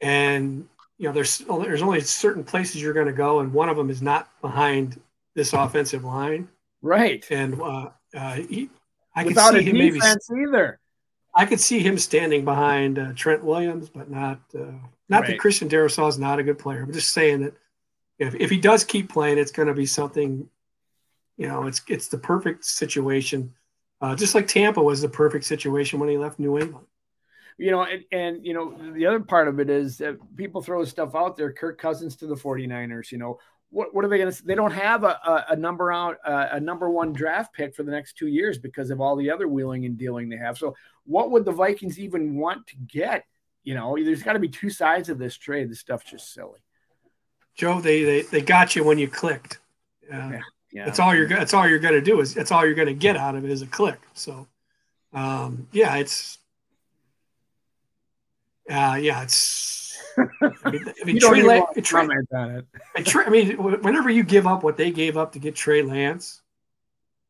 [0.00, 0.68] and
[0.98, 3.90] you know there's there's only certain places you're going to go, and one of them
[3.90, 5.00] is not behind
[5.34, 6.48] this offensive line,
[6.82, 7.24] right?
[7.30, 8.68] And uh, uh, he,
[9.14, 10.78] I Without can see him maybe either.
[11.34, 14.72] I could see him standing behind uh, Trent Williams, but not uh,
[15.08, 15.26] not right.
[15.28, 16.82] that Christian Darrisaw is not a good player.
[16.82, 17.54] I'm just saying that
[18.20, 20.48] if, if he does keep playing, it's going to be something.
[21.38, 23.54] You know, it's it's the perfect situation,
[24.02, 26.86] uh, just like Tampa was the perfect situation when he left New England.
[27.56, 30.84] You know, and, and you know the other part of it is that people throw
[30.84, 31.50] stuff out there.
[31.50, 33.10] Kirk Cousins to the 49ers.
[33.10, 33.38] You know,
[33.70, 34.44] what, what are they going to?
[34.44, 37.84] They don't have a, a, a number out a, a number one draft pick for
[37.84, 40.58] the next two years because of all the other wheeling and dealing they have.
[40.58, 43.24] So, what would the Vikings even want to get?
[43.64, 45.70] You know, there's got to be two sides of this trade.
[45.70, 46.60] This stuff's just silly.
[47.54, 49.58] Joe, they they, they got you when you clicked.
[50.12, 50.40] Uh, yeah,
[50.72, 50.84] yeah.
[50.84, 51.28] That's all you're.
[51.28, 52.34] That's all you're going to do is.
[52.34, 54.00] That's all you're going to get out of it is a click.
[54.14, 54.46] So,
[55.12, 56.38] um, yeah, it's.
[58.68, 59.80] Uh, yeah, it's
[60.16, 63.04] I mean, I mean Trey, La- Trey, on it.
[63.06, 66.42] Trey, I mean, whenever you give up what they gave up to get Trey Lance,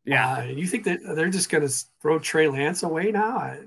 [0.05, 3.37] yeah, uh, you think that they're just going to throw Trey Lance away now?
[3.37, 3.59] I,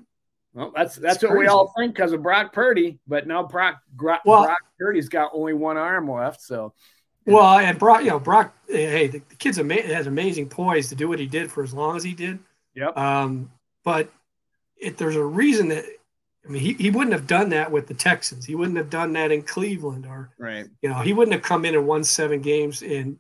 [0.54, 1.40] well, that's that's what crazy.
[1.40, 5.32] we all think because of Brock Purdy, but now Brock Brock, well, Brock Purdy's got
[5.34, 6.74] only one arm left, so.
[7.26, 10.96] Well, and Brock, you know, Brock, hey, the, the kid's ama- has amazing poise to
[10.96, 12.38] do what he did for as long as he did.
[12.76, 12.98] Yep.
[12.98, 13.50] Um,
[13.86, 14.12] but
[14.76, 15.86] if there's a reason that
[16.46, 18.46] I mean, he, he wouldn't have done that with the Texans.
[18.46, 20.68] He wouldn't have done that in Cleveland or, right.
[20.82, 23.20] you know, he wouldn't have come in and won seven games in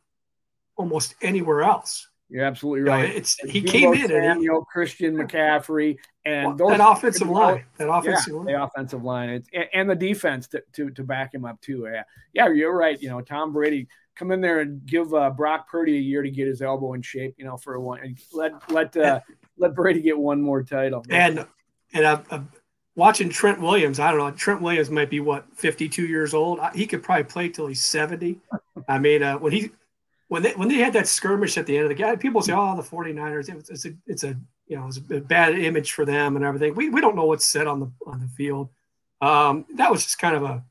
[0.76, 2.10] almost anywhere else.
[2.30, 3.09] You're absolutely right.
[3.09, 7.65] Know, it's he came in and you know Christian McCaffrey and well, that offensive line,
[7.78, 11.34] that offensive yeah, line, the offensive line, it's, and the defense to, to, to back
[11.34, 11.88] him up too.
[11.91, 12.03] Yeah,
[12.34, 12.99] yeah, you're right.
[13.01, 16.32] You know, Tom Brady come in there and give uh, Brock Purdy a year to
[16.32, 17.36] get his elbow in shape.
[17.38, 19.19] You know, for a one, and let let uh,
[19.57, 21.05] let Brady get one more title.
[21.09, 21.45] And
[21.93, 22.43] and a, a
[22.95, 24.32] watching Trent Williams, I don't know.
[24.32, 26.59] Trent Williams might be what 52 years old.
[26.74, 28.39] He could probably play till he's 70.
[28.88, 29.71] I mean, uh, when he
[30.34, 32.54] when they when they had that skirmish at the end of the game, people say,
[32.54, 36.06] "Oh, the 49ers, it's, it's a it's a you know it's a bad image for
[36.06, 38.70] them and everything." We we don't know what's said on the on the field.
[39.22, 40.64] Um, that was just kind of a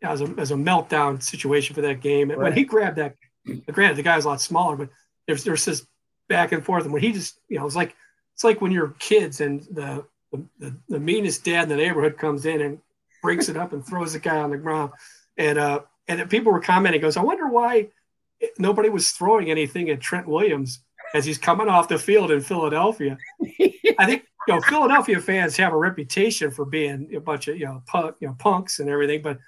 [0.00, 2.28] as a as a meltdown situation for that game.
[2.28, 2.38] Right.
[2.38, 3.16] When he grabbed that,
[3.66, 4.90] granted the guy was a lot smaller, but
[5.26, 5.84] there's there's this
[6.28, 7.96] back and forth, and when he just you know it's like
[8.34, 10.04] it's like when you're kids and the
[10.60, 12.78] the, the, meanest dad in the neighborhood comes in and
[13.22, 14.92] breaks it up and throws the guy on the ground.
[15.36, 17.88] And uh, and people were commenting, goes, I wonder why
[18.58, 20.80] nobody was throwing anything at Trent Williams
[21.14, 23.16] as he's coming off the field in Philadelphia.
[23.98, 27.66] I think you know Philadelphia fans have a reputation for being a bunch of you
[27.66, 29.38] know punk, you know punks and everything, but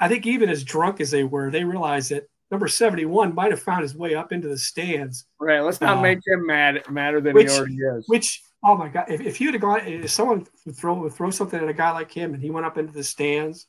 [0.00, 3.62] I think even as drunk as they were, they realized that number 71 might have
[3.62, 5.26] found his way up into the stands.
[5.38, 5.60] Right.
[5.60, 8.04] Let's not uh, make him mad madder than which, he already is.
[8.08, 9.06] Which Oh my God!
[9.08, 11.90] If, if you'd have gone, if someone would throw would throw something at a guy
[11.90, 13.66] like him, and he went up into the stands,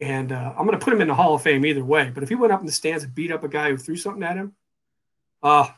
[0.00, 2.10] And uh, I'm going to put him in the Hall of Fame either way.
[2.12, 3.96] But if he went up in the stands and beat up a guy who threw
[3.96, 4.54] something at him,
[5.42, 5.68] uh,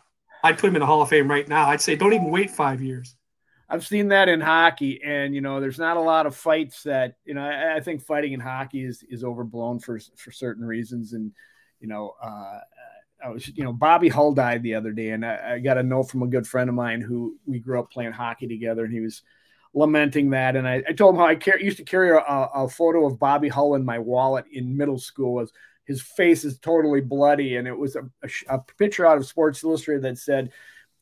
[0.43, 1.69] I'd put him in the Hall of Fame right now.
[1.69, 3.14] I'd say don't even wait five years.
[3.69, 7.16] I've seen that in hockey, and you know, there's not a lot of fights that
[7.25, 7.43] you know.
[7.43, 11.33] I, I think fighting in hockey is is overblown for for certain reasons, and
[11.79, 12.61] you know, uh,
[13.23, 15.83] I was you know Bobby Hull died the other day, and I, I, got a
[15.83, 18.93] note from a good friend of mine who we grew up playing hockey together, and
[18.93, 19.23] he was
[19.79, 22.68] lamenting that, and I, I told him how I car- used to carry a, a,
[22.68, 25.41] photo of Bobby Hull in my wallet in middle school.
[25.41, 25.53] As
[25.87, 29.62] his face is totally bloody, and it was a, a, a picture out of Sports
[29.62, 30.51] Illustrated that said,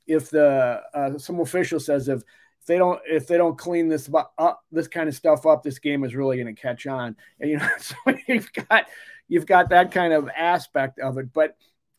[0.07, 2.23] if the uh, some official says if
[2.67, 6.05] they don't if they don't clean this up this kind of stuff up this game
[6.05, 7.17] is really going to catch on.
[7.41, 7.97] And you know so
[8.29, 8.87] you've got
[9.29, 11.33] you've got that kind of aspect of it.
[11.33, 11.57] But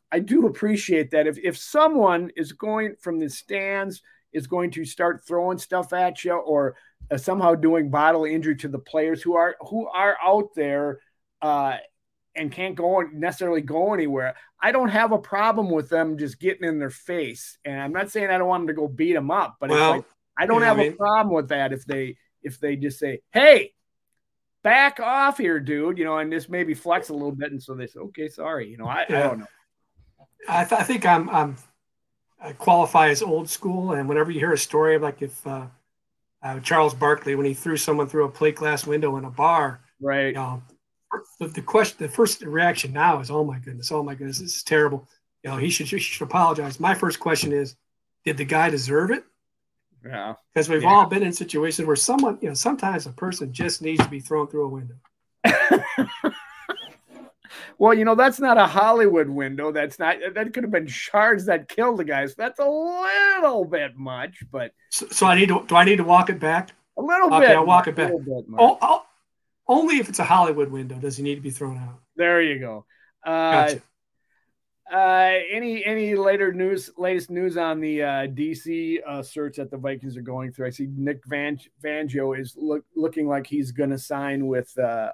[0.10, 4.02] i do appreciate that if if someone is going from the stands
[4.34, 6.76] is going to start throwing stuff at you or
[7.10, 11.00] uh, somehow doing bodily injury to the players who are who are out there
[11.42, 11.78] uh,
[12.36, 14.36] and can't go necessarily go anywhere.
[14.62, 17.58] I don't have a problem with them just getting in their face.
[17.64, 19.92] And I'm not saying I don't want them to go beat them up, but well,
[19.92, 20.06] like,
[20.38, 23.74] I don't have a problem with that if they if they just say, "Hey,
[24.64, 27.74] back off here, dude," you know, and just maybe flex a little bit, and so
[27.74, 29.20] they say, "Okay, sorry," you know, I, yeah.
[29.20, 29.48] I don't know.
[30.48, 31.58] I, th- I, think I'm, I'm
[32.42, 35.68] I qualify as old school, and whenever you hear a story of like if uh,
[36.44, 39.82] uh, Charles Barkley when he threw someone through a plate glass window in a bar,
[40.00, 40.28] right?
[40.28, 40.62] You know,
[41.40, 44.56] the, the question, the first reaction now is, "Oh my goodness, oh my goodness, this
[44.56, 45.08] is terrible."
[45.44, 46.80] You know, he should he should apologize.
[46.80, 47.76] My first question is,
[48.24, 49.24] did the guy deserve it?
[50.06, 50.36] Yeah.
[50.54, 50.90] Because we've yeah.
[50.90, 54.20] all been in situations where someone, you know, sometimes a person just needs to be
[54.20, 54.96] thrown through a window.
[57.78, 59.72] well, you know, that's not a Hollywood window.
[59.72, 62.36] That's not, that could have been shards that killed the guys.
[62.36, 64.72] That's a little bit much, but.
[64.90, 66.72] So, so I need to, do I need to walk it back?
[66.98, 67.56] A little okay, bit.
[67.56, 68.12] I'll walk it back.
[68.58, 69.06] Oh, I'll,
[69.68, 72.00] only if it's a Hollywood window does he need to be thrown out.
[72.16, 72.86] There you go.
[73.26, 73.82] Uh, gotcha.
[74.92, 79.78] Uh, any any later news, latest news on the uh, DC uh, search that the
[79.78, 80.68] Vikings are going through?
[80.68, 84.82] I see Nick Van Fangio is look, looking like he's going to sign with uh,
[84.82, 85.12] uh,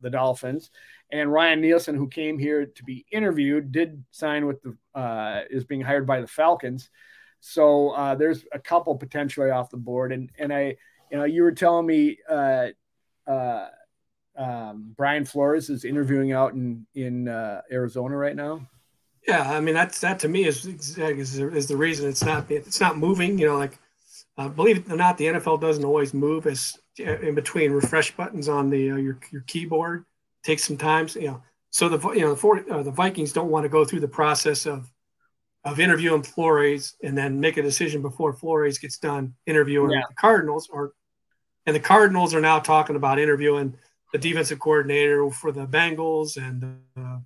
[0.00, 0.70] the Dolphins,
[1.10, 5.64] and Ryan Nielsen, who came here to be interviewed, did sign with the uh, is
[5.64, 6.90] being hired by the Falcons.
[7.40, 10.76] So uh, there's a couple potentially off the board, and and I,
[11.10, 12.18] you know, you were telling me.
[12.28, 12.68] Uh,
[13.26, 13.66] uh,
[14.36, 18.66] um, Brian Flores is interviewing out in in uh, Arizona right now.
[19.26, 20.98] Yeah, I mean that's that to me is is,
[21.38, 23.38] is the reason it's not it's not moving.
[23.38, 23.78] You know, like
[24.38, 28.48] uh, believe it or not, the NFL doesn't always move as in between refresh buttons
[28.48, 30.04] on the uh, your your keyboard.
[30.42, 31.42] Takes some time, you know.
[31.70, 34.08] So the you know the for, uh, the Vikings don't want to go through the
[34.08, 34.90] process of
[35.64, 40.02] of interviewing Flores and then make a decision before Flores gets done interviewing yeah.
[40.08, 40.92] the Cardinals or
[41.66, 43.76] and the Cardinals are now talking about interviewing
[44.12, 47.18] the defensive coordinator for the Bengals and uh,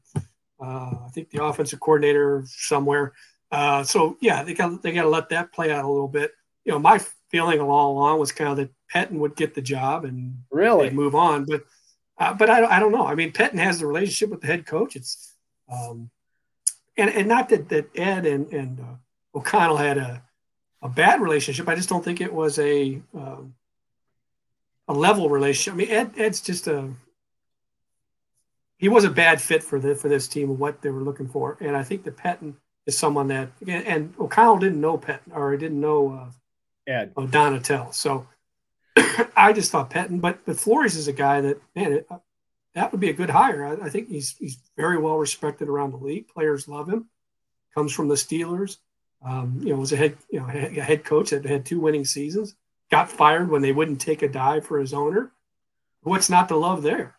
[0.60, 3.12] uh, I think the offensive coordinator somewhere.
[3.50, 6.32] Uh, so yeah, they got they got to let that play out a little bit.
[6.64, 7.00] You know, my
[7.34, 11.16] feeling all along was kind of that Pettine would get the job and really move
[11.16, 11.64] on, but
[12.16, 13.08] uh, but I, I don't know.
[13.08, 14.94] I mean, Pettine has the relationship with the head coach.
[14.94, 15.34] It's
[15.68, 16.10] um,
[16.96, 20.22] and and not that that Ed and and uh, O'Connell had a
[20.80, 21.68] a bad relationship.
[21.68, 23.54] I just don't think it was a um,
[24.86, 25.74] a level relationship.
[25.74, 26.88] I mean, Ed Ed's just a
[28.78, 31.26] he was a bad fit for the for this team and what they were looking
[31.26, 31.58] for.
[31.60, 32.54] And I think that Pettine
[32.86, 36.30] is someone that and O'Connell didn't know Pettine or didn't know uh,
[36.86, 37.94] Ed oh, Donatell.
[37.94, 38.26] So
[39.36, 42.18] I just thought Pettine, but but Flores is a guy that man it, uh,
[42.74, 43.64] that would be a good hire.
[43.64, 46.28] I, I, think he's he's very well respected around the league.
[46.28, 47.06] Players love him.
[47.74, 48.78] Comes from the Steelers.
[49.24, 52.04] Um, you know, was a head you know a head coach that had two winning
[52.04, 52.54] seasons.
[52.90, 55.32] Got fired when they wouldn't take a dive for his owner.
[56.02, 57.16] What's not to love there?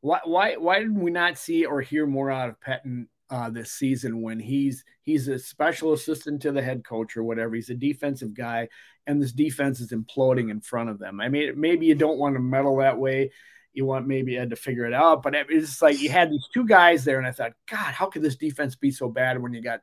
[0.00, 3.72] Why why why did we not see or hear more out of Pettine uh, this
[3.72, 7.54] season when he's he's a special assistant to the head coach or whatever.
[7.54, 8.68] He's a defensive guy,
[9.06, 11.20] and this defense is imploding in front of them.
[11.20, 13.32] I mean, maybe you don't want to meddle that way.
[13.72, 16.66] You want maybe Ed to figure it out, but it's like you had these two
[16.66, 19.60] guys there, and I thought, God, how could this defense be so bad when you
[19.60, 19.80] got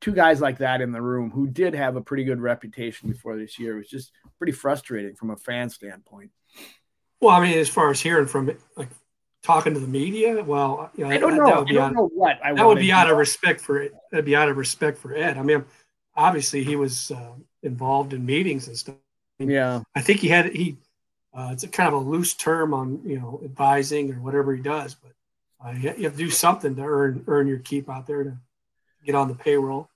[0.00, 3.36] two guys like that in the room who did have a pretty good reputation before
[3.36, 3.74] this year?
[3.74, 6.30] It was just pretty frustrating from a fan standpoint.
[7.20, 8.88] Well, I mean, as far as hearing from it like
[9.42, 10.42] talking to the media.
[10.42, 11.46] Well, you know, I don't know.
[11.46, 13.60] That would be I don't out, know what I that would be out of respect
[13.60, 13.94] for it.
[14.10, 15.36] That'd be out of respect for Ed.
[15.36, 15.64] I mean,
[16.16, 17.32] obviously he was uh,
[17.62, 18.96] involved in meetings and stuff.
[19.38, 20.78] Yeah, I think he had he.
[21.32, 24.62] Uh, it's a kind of a loose term on you know advising or whatever he
[24.62, 25.12] does, but
[25.64, 28.36] uh, you, have to do something to earn earn your keep out there to
[29.04, 29.88] get on the payroll.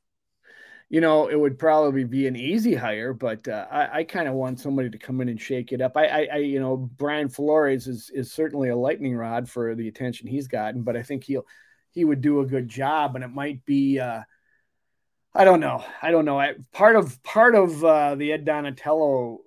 [0.93, 4.34] You know, it would probably be an easy hire, but uh, I, I kind of
[4.34, 5.97] want somebody to come in and shake it up.
[5.97, 9.88] I, I, I, you know, Brian Flores is is certainly a lightning rod for the
[9.88, 11.47] attention he's gotten, but I think he'll
[11.93, 14.01] he would do a good job, and it might be.
[14.01, 14.20] Uh,
[15.34, 15.82] I don't know.
[16.03, 16.38] I don't know.
[16.38, 19.38] I, part of part of uh, the Ed Donatello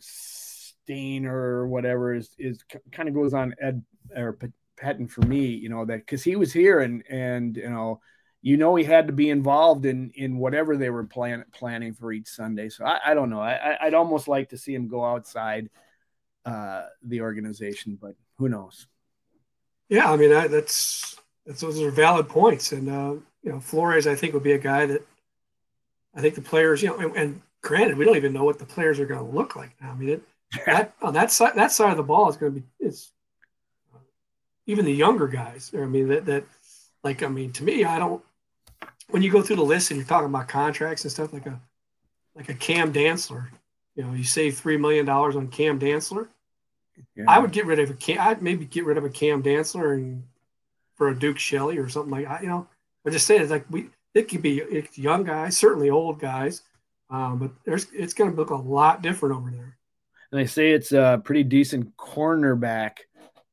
[0.00, 2.62] stain or whatever is is
[2.92, 3.82] kind of goes on Ed
[4.14, 4.38] or
[4.78, 5.46] Pettine for me.
[5.46, 8.00] You know that because he was here and and you know
[8.40, 12.12] you know he had to be involved in in whatever they were plan, planning for
[12.12, 12.68] each Sunday.
[12.68, 13.40] So I, I don't know.
[13.40, 15.70] I, would almost like to see him go outside
[16.44, 18.86] uh, the organization, but who knows?
[19.88, 21.16] Yeah, I mean I, that's
[21.46, 24.58] that's those are valid points, and uh, you know Flores I think would be a
[24.58, 25.06] guy that
[26.14, 28.66] I think the players you know and, and granted we don't even know what the
[28.66, 29.90] players are going to look like now.
[29.90, 30.22] I mean it,
[30.66, 33.10] that on that side that side of the ball is going to be it's
[34.66, 35.72] even the younger guys.
[35.74, 36.44] I mean that that
[37.02, 38.22] like I mean to me I don't
[39.10, 41.60] when you go through the list and you're talking about contracts and stuff like a
[42.34, 43.48] like a Cam Dantzler,
[43.96, 46.28] you know, you save three million dollars on Cam Dantzler.
[47.16, 47.24] Yeah.
[47.28, 48.18] I would get rid of a Cam.
[48.20, 50.22] I'd maybe get rid of a Cam Dantzler and
[50.96, 52.42] for a Duke Shelley or something like that.
[52.42, 52.66] You know,
[53.06, 53.90] I just say it's like we.
[54.14, 56.62] It could be it's young guys, certainly old guys,
[57.10, 59.76] um, but there's it's going to look a lot different over there.
[60.32, 62.98] And they say it's a pretty decent cornerback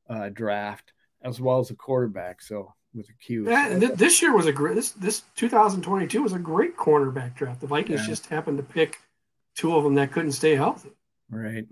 [0.09, 2.41] uh, draft as well as a quarterback.
[2.41, 3.49] So with a Q.
[3.49, 4.75] Yeah, and th- this year was a great.
[4.75, 7.61] This this 2022 was a great cornerback draft.
[7.61, 8.07] The Vikings yeah.
[8.07, 8.99] just happened to pick
[9.55, 10.91] two of them that couldn't stay healthy.
[11.29, 11.67] Right.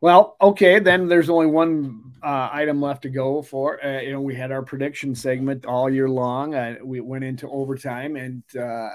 [0.00, 3.82] Well, okay, then there's only one uh, item left to go for.
[3.84, 6.54] Uh, you know, we had our prediction segment all year long.
[6.54, 8.90] Uh, we went into overtime, and uh,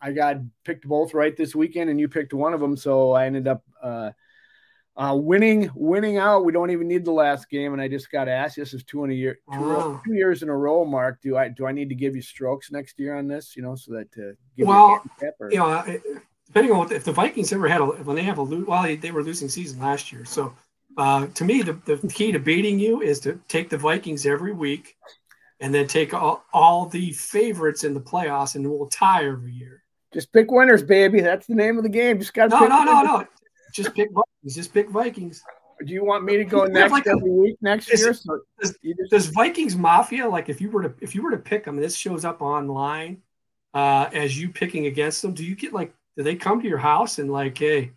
[0.00, 2.76] I got picked both right this weekend, and you picked one of them.
[2.76, 3.62] So I ended up
[4.98, 6.44] uh, winning, winning out.
[6.44, 7.72] We don't even need the last game.
[7.72, 8.56] And I just got asked.
[8.56, 10.00] This is two in a year, two, oh.
[10.04, 10.84] two, years in a row.
[10.84, 13.56] Mark, do I do I need to give you strokes next year on this?
[13.56, 16.00] You know, so that uh, well, you, you know,
[16.46, 18.96] depending on what, if the Vikings ever had a when they have a well, they,
[18.96, 20.24] they were losing season last year.
[20.24, 20.52] So
[20.98, 24.52] uh, to me, the, the key to beating you is to take the Vikings every
[24.52, 24.96] week,
[25.60, 29.84] and then take all, all the favorites in the playoffs, and we'll tie every year.
[30.12, 31.20] Just pick winners, baby.
[31.20, 32.18] That's the name of the game.
[32.18, 33.26] Just got no, no, no, no.
[33.78, 34.54] Just pick Vikings.
[34.54, 35.42] Just pick Vikings.
[35.86, 38.12] Do you want me to go next like every a, week next year?
[38.12, 38.76] so does,
[39.10, 41.76] does, Vikings Mafia like if you were to if you were to pick them?
[41.76, 43.22] This shows up online
[43.74, 45.34] uh, as you picking against them.
[45.34, 47.92] Do you get like do they come to your house and like hey,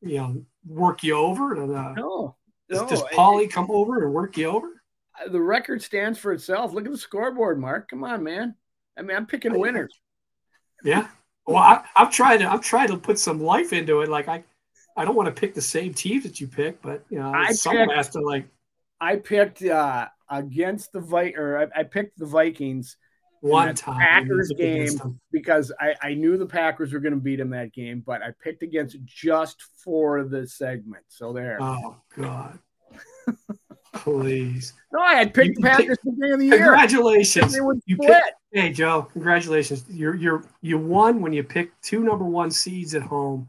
[0.00, 1.54] you know, work you over?
[1.54, 2.36] And, uh, no, no.
[2.68, 4.82] Does, does Paulie come over and work you over?
[5.20, 6.72] Uh, the record stands for itself.
[6.72, 7.90] Look at the scoreboard, Mark.
[7.90, 8.56] Come on, man.
[8.98, 9.92] I mean, I'm picking winners.
[10.82, 11.06] Yeah.
[11.46, 14.08] Well, I, I'm trying to I'm trying to put some life into it.
[14.08, 14.42] Like I
[15.00, 17.52] I don't want to pick the same teams that you pick, but you know, I
[17.52, 18.44] someone picked, has to like.
[19.00, 22.98] I picked uh, against the Vi- or I, I picked the Vikings
[23.40, 27.48] one time Packers game because I, I knew the Packers were going to beat them
[27.48, 31.04] that game, but I picked against just for the segment.
[31.08, 31.56] So there.
[31.62, 32.58] Oh God.
[33.94, 34.74] Please.
[34.92, 36.58] No, I had picked you, the Packers at the beginning of the year.
[36.58, 37.56] Congratulations.
[37.86, 39.86] You picked, hey Joe, congratulations.
[39.88, 43.48] You're you're you won when you picked two number one seeds at home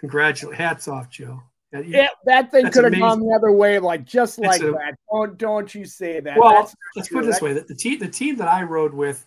[0.00, 0.58] Congratulations.
[0.58, 1.42] Hats off, Joe.
[1.72, 4.72] Yeah, you, yeah that thing could have gone the other way, like just like a,
[4.72, 4.94] that.
[5.12, 6.38] Don't don't you say that.
[6.38, 8.94] Well, that's let's put it this way: the, the team the team that I rode
[8.94, 9.26] with,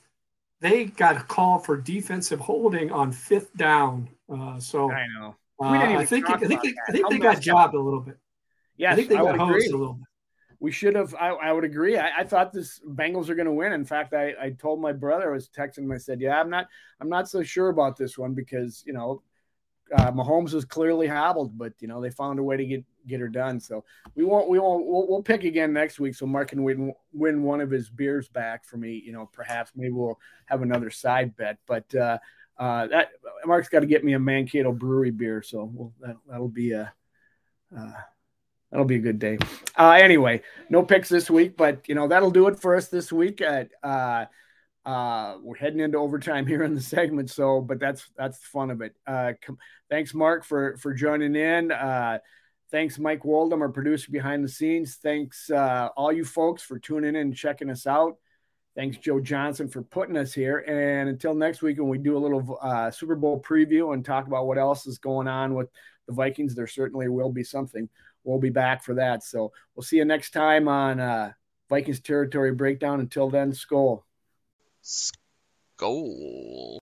[0.59, 4.09] they got a call for defensive holding on fifth down.
[4.31, 5.35] Uh, so I know.
[5.61, 8.17] Uh, I think I think they, I think they got jobbed a little bit.
[8.77, 10.07] Yeah, I think they got hosed a little bit.
[10.59, 11.13] We should have.
[11.15, 11.97] I, I would agree.
[11.97, 13.73] I, I, thought this Bengals are going to win.
[13.73, 15.91] In fact, I, I told my brother I was texting him.
[15.91, 16.67] I said, "Yeah, I'm not.
[16.99, 19.21] I'm not so sure about this one because you know
[19.93, 23.19] uh, Mahomes was clearly hobbled, but you know they found a way to get get
[23.19, 23.59] her done.
[23.59, 23.83] So
[24.15, 26.15] we won't we won't we'll, we'll, pick again next week.
[26.15, 29.01] So Mark can win win one of his beers back for me.
[29.03, 31.57] You know, perhaps maybe we'll have another side bet.
[31.67, 32.19] But uh,
[32.57, 33.09] uh, that
[33.45, 35.41] Mark's got to get me a Mankato Brewery beer.
[35.41, 36.93] So we'll, that, that'll be a
[37.75, 37.91] uh,
[38.71, 39.37] that'll be a good day.
[39.77, 43.11] Uh, anyway, no picks this week, but you know that'll do it for us this
[43.11, 43.41] week.
[43.41, 44.25] At, uh,
[44.85, 48.71] uh, we're heading into overtime here in the segment, so but that's that's the fun
[48.71, 48.95] of it.
[49.05, 49.57] Uh, com-
[49.89, 51.71] thanks, Mark, for for joining in.
[51.71, 52.19] Uh,
[52.71, 54.95] thanks, Mike Woldham, our producer behind the scenes.
[54.95, 58.17] Thanks, uh, all you folks for tuning in and checking us out.
[58.73, 60.59] Thanks, Joe Johnson, for putting us here.
[60.59, 64.27] And until next week, when we do a little uh, Super Bowl preview and talk
[64.27, 65.67] about what else is going on with
[66.07, 67.89] the Vikings, there certainly will be something.
[68.23, 69.23] We'll be back for that.
[69.23, 71.33] So we'll see you next time on uh,
[71.69, 73.01] Vikings Territory Breakdown.
[73.01, 74.03] Until then, Skol.
[74.81, 76.79] Skol.